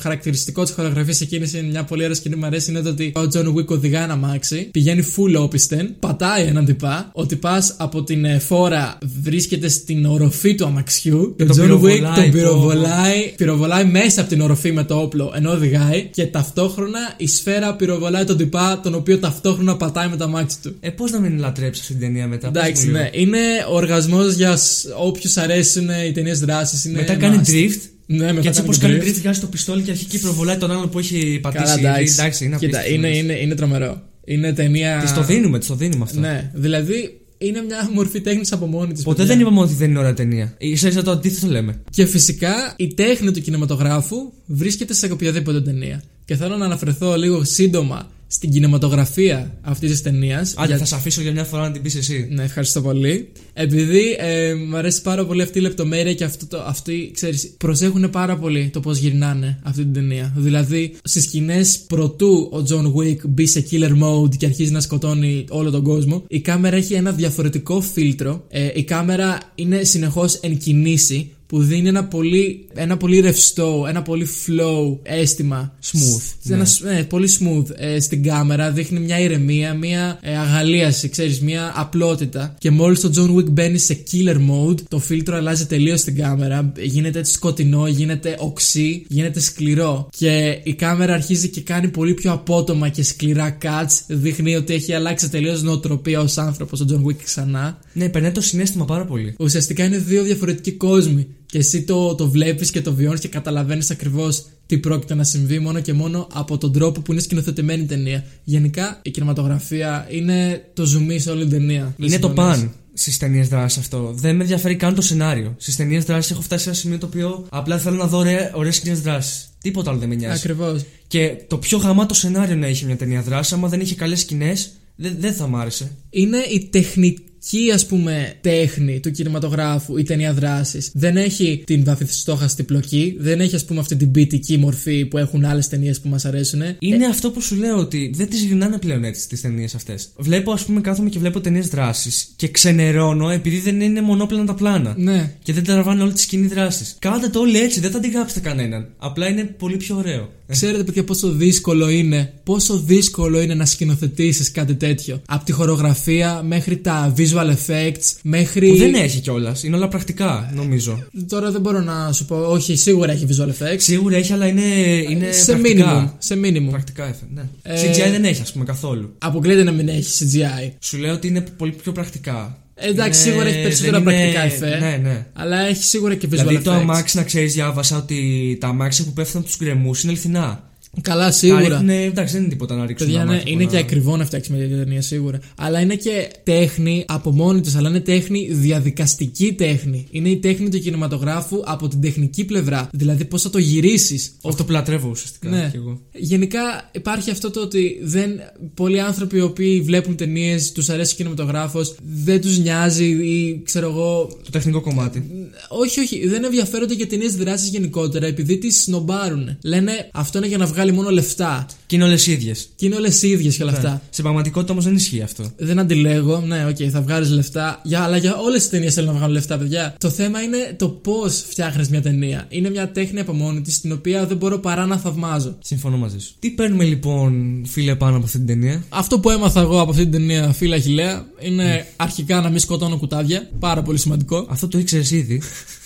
[0.00, 2.70] χαρακτηριστικό της χορογραφίας εκείνης είναι μια πολύ ωραία σκηνή που μου αρέσει.
[2.70, 7.10] Είναι το ότι ο John Wick οδηγά ένα αμάξι, πηγαίνει full όπισθεν, πατάει έναν τυπά.
[7.12, 11.34] Ο τυπάς από την ε, φόρα βρίσκεται στην οροφή του αμαξιού.
[11.36, 14.84] Και ο τον John Wick πυροβολάει, τον πω, πυροβολάει, πυροβολάει μέσα από την οροφή με
[14.84, 16.08] το όπλο ενώ οδηγάει.
[16.12, 20.76] Και ταυτόχρονα η σφαίρα πυροβολάει τον τυπά, τον οποίο ταυτόχρονα πατάει με το αμάξι του.
[20.80, 22.50] Ε, πώς να μην λατρέψεις αυτή την ταινία μετά.
[22.50, 23.02] πες Εντάξει, μου λίγο.
[23.02, 23.10] ναι.
[23.12, 23.38] Είναι
[23.70, 24.58] οργασμός για
[24.98, 26.84] όποιους αρέσουν οι ταινίες δράσης.
[26.92, 27.89] Μετά κάνει drift.
[28.12, 30.56] Ναι, μετά Και έτσι όπως κάνει κάνει drift, βγάζει το πιστόλι και αρχίζει και προβολάει
[30.56, 31.64] τον άλλον που έχει πατήσει.
[31.64, 31.88] Καλά, ήδη.
[31.90, 32.14] εντάξει.
[32.14, 33.06] εντάξει είναι Κοίτα, απίστευτο.
[33.06, 34.02] είναι, είναι, είναι τρομερό.
[34.24, 34.98] Είναι ταινία.
[35.02, 36.20] Της το δίνουμε, της το δίνουμε αυτό.
[36.20, 39.02] Ναι, δηλαδή είναι μια μορφή τέχνης από μόνη της.
[39.02, 40.56] Ποτέ δεν είπαμε ότι δεν είναι ωραία ταινία.
[40.74, 41.80] σα ίσα το αντίθετο λέμε.
[41.90, 46.02] Και φυσικά η τέχνη του κινηματογράφου βρίσκεται σε οποιαδήποτε ταινία.
[46.24, 50.54] Και θέλω να αναφερθώ λίγο σύντομα στην κινηματογραφία αυτής της ταινίας.
[50.56, 52.28] Άντε, θα σε αφήσω για μια φορά να την πεις εσύ.
[52.30, 53.28] Ναι, ευχαριστώ πολύ.
[53.52, 58.10] Επειδή ε, μου αρέσει πάρα πολύ αυτή η λεπτομέρεια και αυτό το, αυτοί, ξέρεις, προσέχουν
[58.10, 60.32] πάρα πολύ το πώς γυρνάνε αυτή την ταινία.
[60.36, 65.44] Δηλαδή, στις σκηνές προτού ο John Wick μπει σε killer mode και αρχίζει να σκοτώνει
[65.48, 68.44] όλο τον κόσμο, η κάμερα έχει ένα διαφορετικό φίλτρο.
[68.48, 74.02] Ε, η κάμερα είναι συνεχώς εν κινήσει που δίνει ένα πολύ, ένα πολύ ρευστό, ένα
[74.02, 75.74] πολύ flow αίσθημα.
[75.92, 78.70] Smooth, Σ- ένα σ- ναι, πολύ smooth ε, στην κάμερα.
[78.70, 82.54] Δείχνει μια ηρεμία, μια ε, αγαλίαση, ξέρεις, μια απλότητα.
[82.58, 86.72] Και μόλις το John Wick μπαίνει σε killer mode, το φίλτρο αλλάζει τελείως στην κάμερα.
[86.82, 90.08] Γίνεται έτσι σκοτεινό, γίνεται οξύ, γίνεται σκληρό.
[90.16, 94.00] Και η κάμερα αρχίζει και κάνει πολύ πιο απότομα και σκληρά cuts.
[94.06, 97.78] Δείχνει ότι έχει αλλάξει τελείως νοοτροπία ως άνθρωπος ο John Wick ξανά.
[97.92, 99.34] Ναι, περνάει το συνέστημα πάρα πολύ.
[99.38, 101.26] Ουσιαστικά είναι δύο διαφορετικοί κόσμοι.
[101.50, 105.58] Και εσύ το, το βλέπεις και το βιώνεις και καταλαβαίνεις ακριβώς τι πρόκειται να συμβεί
[105.58, 108.24] μόνο και μόνο από τον τρόπο που είναι σκηνοθετημένη η ταινία.
[108.44, 111.94] Γενικά η κινηματογραφία είναι το ζουμί σε όλη την ταινία.
[111.96, 114.12] Δεν Είναι το συμφωνείς; παν στις ταινίες δράσης αυτό.
[114.14, 115.54] Δεν με ενδιαφέρει καν το σενάριο.
[115.58, 118.76] Στις ταινίες δράσης έχω φτάσει σε ένα σημείο το οποίο απλά θέλω να δω ωραίες
[118.76, 119.48] σκηνές δράσης.
[119.60, 120.38] Τίποτα άλλο δεν με νοιάζει.
[120.38, 120.84] Ακριβώς.
[121.06, 124.70] Και το πιο γαμάτο σενάριο να είχε μια ταινία δράσης, άμα δεν είχε καλές σκηνές,
[124.96, 125.90] δεν, δεν θα μ' άρεσε.
[126.10, 127.24] Είναι η τεχνική
[127.74, 133.54] ας πούμε τέχνη του κινηματογράφου η ταινία δράσης δεν έχει την βαθιστόχαστη πλοκή δεν έχει
[133.54, 137.30] ας πούμε αυτή την ποιητική μορφή που έχουν άλλες ταινίες που μας αρέσουν Είναι αυτό
[137.30, 140.08] που σου λέω ότι δεν τις γυρνάνε πλέον έτσι τις ταινίες αυτές.
[140.16, 144.54] Βλέπω, ας πούμε, κάθομαι και βλέπω ταινίες δράσης και ξενερώνω επειδή δεν είναι μονόπλανα τα
[144.54, 144.94] πλάνα.
[144.96, 146.96] ναι Και δεν τραβάνε όλη τη σκηνή δράσης.
[146.98, 148.88] Κάντε το όλοι έτσι, δεν θα αντιγράψετε κανέναν.
[148.98, 150.30] Απλά είναι πολύ πιο ωραίο.
[150.50, 155.22] Ξέρετε, παιδιά, πόσο δύσκολο είναι, πόσο δύσκολο είναι να σκηνοθετήσεις κάτι τέτοιο.
[155.26, 158.68] Από τη χορογραφία μέχρι τα visual effects, μέχρι.
[158.68, 159.62] Που δεν έχει κιόλας.
[159.62, 161.04] Είναι όλα πρακτικά, νομίζω.
[161.28, 163.76] Τώρα δεν μπορώ να σου πω, όχι, σίγουρα έχει visual effects.
[163.78, 164.62] Σίγουρα έχει, αλλά είναι,
[165.08, 166.10] είναι σε πρακτικά.
[166.10, 166.14] minimum.
[166.18, 166.70] Σε minimum.
[166.70, 167.48] Πρακτικά έφερε, ναι.
[167.62, 169.14] Ε, CGI δεν έχει, ας πούμε, καθόλου.
[169.18, 170.72] Αποκλείεται να μην έχει CGI.
[170.80, 172.58] Σου λέω ότι είναι πολύ πιο πρακτικά.
[172.82, 174.78] Ε, Εντάξει, Είναι- σίγουρα έχει περισσότερα δεν είναι- πρακτικά εφέ.
[174.78, 175.26] Ναι, ναι.
[175.32, 176.78] Αλλά έχει σίγουρα και visual Δηλαδή το effects.
[176.80, 180.69] αμάξι, να ξέρεις, διάβασα ότι τα αμάξια που πέφτουν από τους γκρεμούς είναι αληθινά.
[181.02, 181.60] Καλά, Τα σίγουρα.
[181.60, 183.06] ρίχνουν, εντάξει, δεν είναι τίποτα να ρίξουν.
[183.06, 185.38] Παιδιά, ένα ναι, μάτι είναι που και να- ακριβό να φτιάξει μια τέτοια ταινία σίγουρα.
[185.56, 190.06] Αλλά είναι και τέχνη από μόνη της, αλλά είναι τέχνη διαδικαστική τέχνη.
[190.10, 192.88] Είναι η τέχνη του κινηματογράφου από την τεχνική πλευρά.
[192.92, 194.32] Δηλαδή πώς θα το γυρίσεις.
[194.44, 195.68] Αυτό που λατρεύω ουσιαστικά Ναι.
[195.70, 196.00] κι εγώ.
[196.12, 196.60] Γενικά
[196.92, 198.30] υπάρχει αυτό το ότι δεν,
[198.74, 203.88] πολλοί άνθρωποι οι οποίοι βλέπουν ταινίες, τους αρέσει ο κινηματογράφος, δεν τους νοιάζει ή ξέρω
[203.90, 204.28] εγώ.
[204.44, 205.30] Το τεχνικό κομμάτι.
[205.68, 209.56] Όχι, όχι, δεν ενδιαφέρονται για ταινίες δράσης γενικότερα επειδή τις σνομπάρουν.
[209.62, 211.66] Λένε αυτό είναι για να βγάλει μόνο λεφτά.
[211.86, 212.68] Και είναι όλες ίδιες.
[212.76, 214.02] Και είναι όλες ίδιες και όλα αυτά.
[214.10, 215.44] Σε πραγματικότητα όμως δεν ισχύει αυτό.
[215.56, 217.80] Δεν αντιλέγω, ναι, οκ, θα βγάλεις λεφτά.
[217.84, 219.94] Για, αλλά για όλες τις ταινίες θέλουν να βγάλουν λεφτά, παιδιά.
[219.98, 222.46] Το θέμα είναι το πώς φτιάχνεις μια ταινία.
[222.48, 225.56] Είναι μια τέχνη από μόνη της, την οποία δεν μπορώ παρά να θαυμάζω.
[225.62, 226.32] Συμφωνώ μαζί σου.
[226.38, 230.02] Τι παίρνουμε λοιπόν, φίλε, πάνω από αυτή την ταινία; Αυτό που έμαθα εγώ από αυτή
[230.02, 233.48] την ταινία, φίλα Χιλέα, είναι αρχικά να μην σκοτώνω κουτάβια.
[233.58, 234.46] Πάρα πολύ σημαντικό.
[234.48, 235.42] Αυτό το ήξερες ήδη.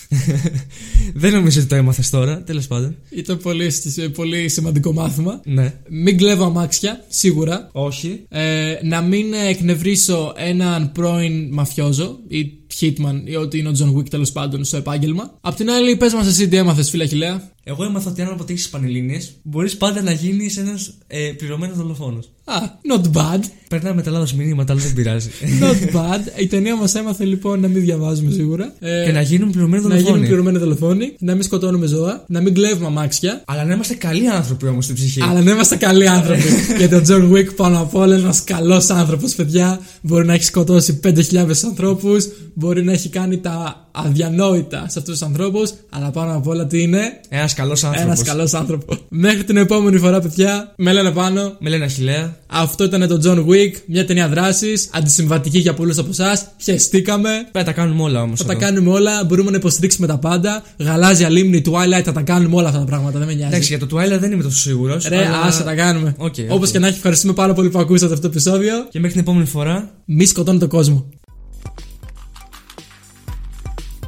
[1.13, 2.95] δεν νομίζω ότι το έμαθες τώρα, τέλος πάντων.
[3.09, 3.71] Ήταν πολύ,
[4.13, 5.41] πολύ σημαντικό μάθημα.
[5.45, 5.73] Ναι.
[5.89, 7.69] Μην κλέβω αμάξια, σίγουρα.
[7.71, 8.25] Όχι.
[8.29, 14.09] Ε, να μην εκνευρίσω έναν πρώην μαφιόζο ή hitman ή ό,τι είναι ο John Wick
[14.09, 15.37] τέλος πάντων στο επάγγελμα.
[15.41, 17.53] Απ' την άλλη, πες μας εσύ τι έμαθες, φίλα Χιλέα.
[17.67, 22.29] Εγώ έμαθα ότι αν αποτύχεις πανελλήνιες, μπορείς πάντα να γίνεις ένας ε, πληρωμένος δολοφόνος.
[22.43, 22.55] Α,
[22.93, 23.39] not bad.
[23.69, 25.29] Περνάμε τα λάθος μηνύματα, αλλά δεν πειράζει.
[25.61, 26.41] Not bad.
[26.41, 28.73] Η ταινία μας έμαθε λοιπόν να μην διαβάζουμε σίγουρα.
[28.79, 30.09] Ε, και να γίνουμε πληρωμένοι να δολοφόνοι.
[30.11, 33.43] γίνουμε πληρωμένοι δολοφόνοι, να μην σκοτώνουμε ζώα, να μην κλέβουμε αμάξια.
[33.45, 35.21] Αλλά να είμαστε καλοί άνθρωποι όμως στην ψυχή.
[35.21, 36.43] Αλλά να είμαστε καλοί άνθρωποι.
[36.79, 39.79] Γιατί ο John Wick πάνω απ' όλα είναι ένα καλός άνθρωπος, παιδιά.
[40.01, 45.21] Μπορεί να έχει σκοτώσει 5.000 ανθρώπους, μπορεί να έχει κάνει τα αδιανόητα σε αυτούς τους
[45.21, 48.19] ανθρώπους, αλλά πάνω απ' όλα τι είναι; Ένας καλός άνθρωπος.
[48.19, 48.97] Ένα καλός άνθρωπο.
[49.09, 51.55] Μέχρι την επόμενη φορά, παιδιά, με λένε Πάνο.
[51.59, 52.37] Με λένε Αχιλλέα.
[52.47, 56.47] Αυτό ήταν το John Wick, μια ταινία δράσης, αντισυμβατική για πολλούς από εσάς.
[56.63, 57.29] Χεστήκαμε.
[57.29, 58.39] Πρέπει να τα κάνουμε όλα όμως.
[58.39, 60.63] Θα τα κάνουμε όλα, μπορούμε να υποστηρίξουμε τα πάντα.
[60.77, 63.53] Γαλάζια λίμνη, Twilight, θα τα κάνουμε όλα αυτά τα πράγματα, δεν με νοιάζει.
[63.53, 65.07] Εντάξει, για το Twilight δεν είμαι τόσο σίγουρος.
[65.07, 66.15] Ρε, άσε τα κάνουμε.
[66.17, 66.51] OK, OK.
[66.51, 68.73] Όπως και να έχει, ευχαριστούμε πάρα πολύ που ακούσατε αυτό το επεισόδιο.
[68.89, 69.89] Και μέχρι την επόμενη φορά.
[70.05, 71.09] Μη σκοτώνετε τον κόσμο.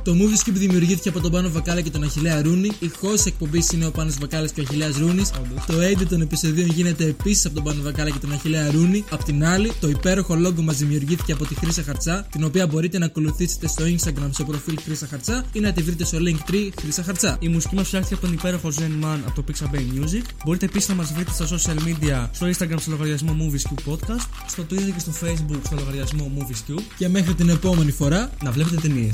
[0.08, 2.68] Το Movie Scoop δημιουργήθηκε από τον Πάνο Βακάλα και τον Αχηλέα Ρούνη.
[2.80, 5.30] Η host εκπομπής είναι ο Πάνος Βακάλας και ο Αχηλέα Ρούνης.
[5.68, 9.04] Το edit των επεισοδίων γίνεται επίσης από τον Πάνο Βακάλα και τον Αχηλέα Ρούνη.
[9.10, 12.98] Απ' την άλλη, το υπέροχο logo μας δημιουργήθηκε από τη Χρύσα Χαρτσά, την οποία μπορείτε
[12.98, 17.04] να ακολουθήσετε στο Instagram στο προφίλ Χρύσα Χαρτσά ή να τη βρείτε στο Linktree Χρύσα
[17.04, 17.38] Χαρτσά.
[17.40, 20.24] Η μουσική μας φτιάχτηκε από τον υπέροχο Zen Man από το Pixabay Music.
[20.46, 24.28] Μπορείτε επίσης να μας βρείτε στα social media, στο Instagram στο λογαριασμό Movies Cube Podcast,
[24.48, 26.84] στο Twitter και στο Facebook στο λογαριασμό Movies Cube.
[26.98, 29.14] Και μέχρι την επόμενη φορά, Να βλέπετε ταινίες.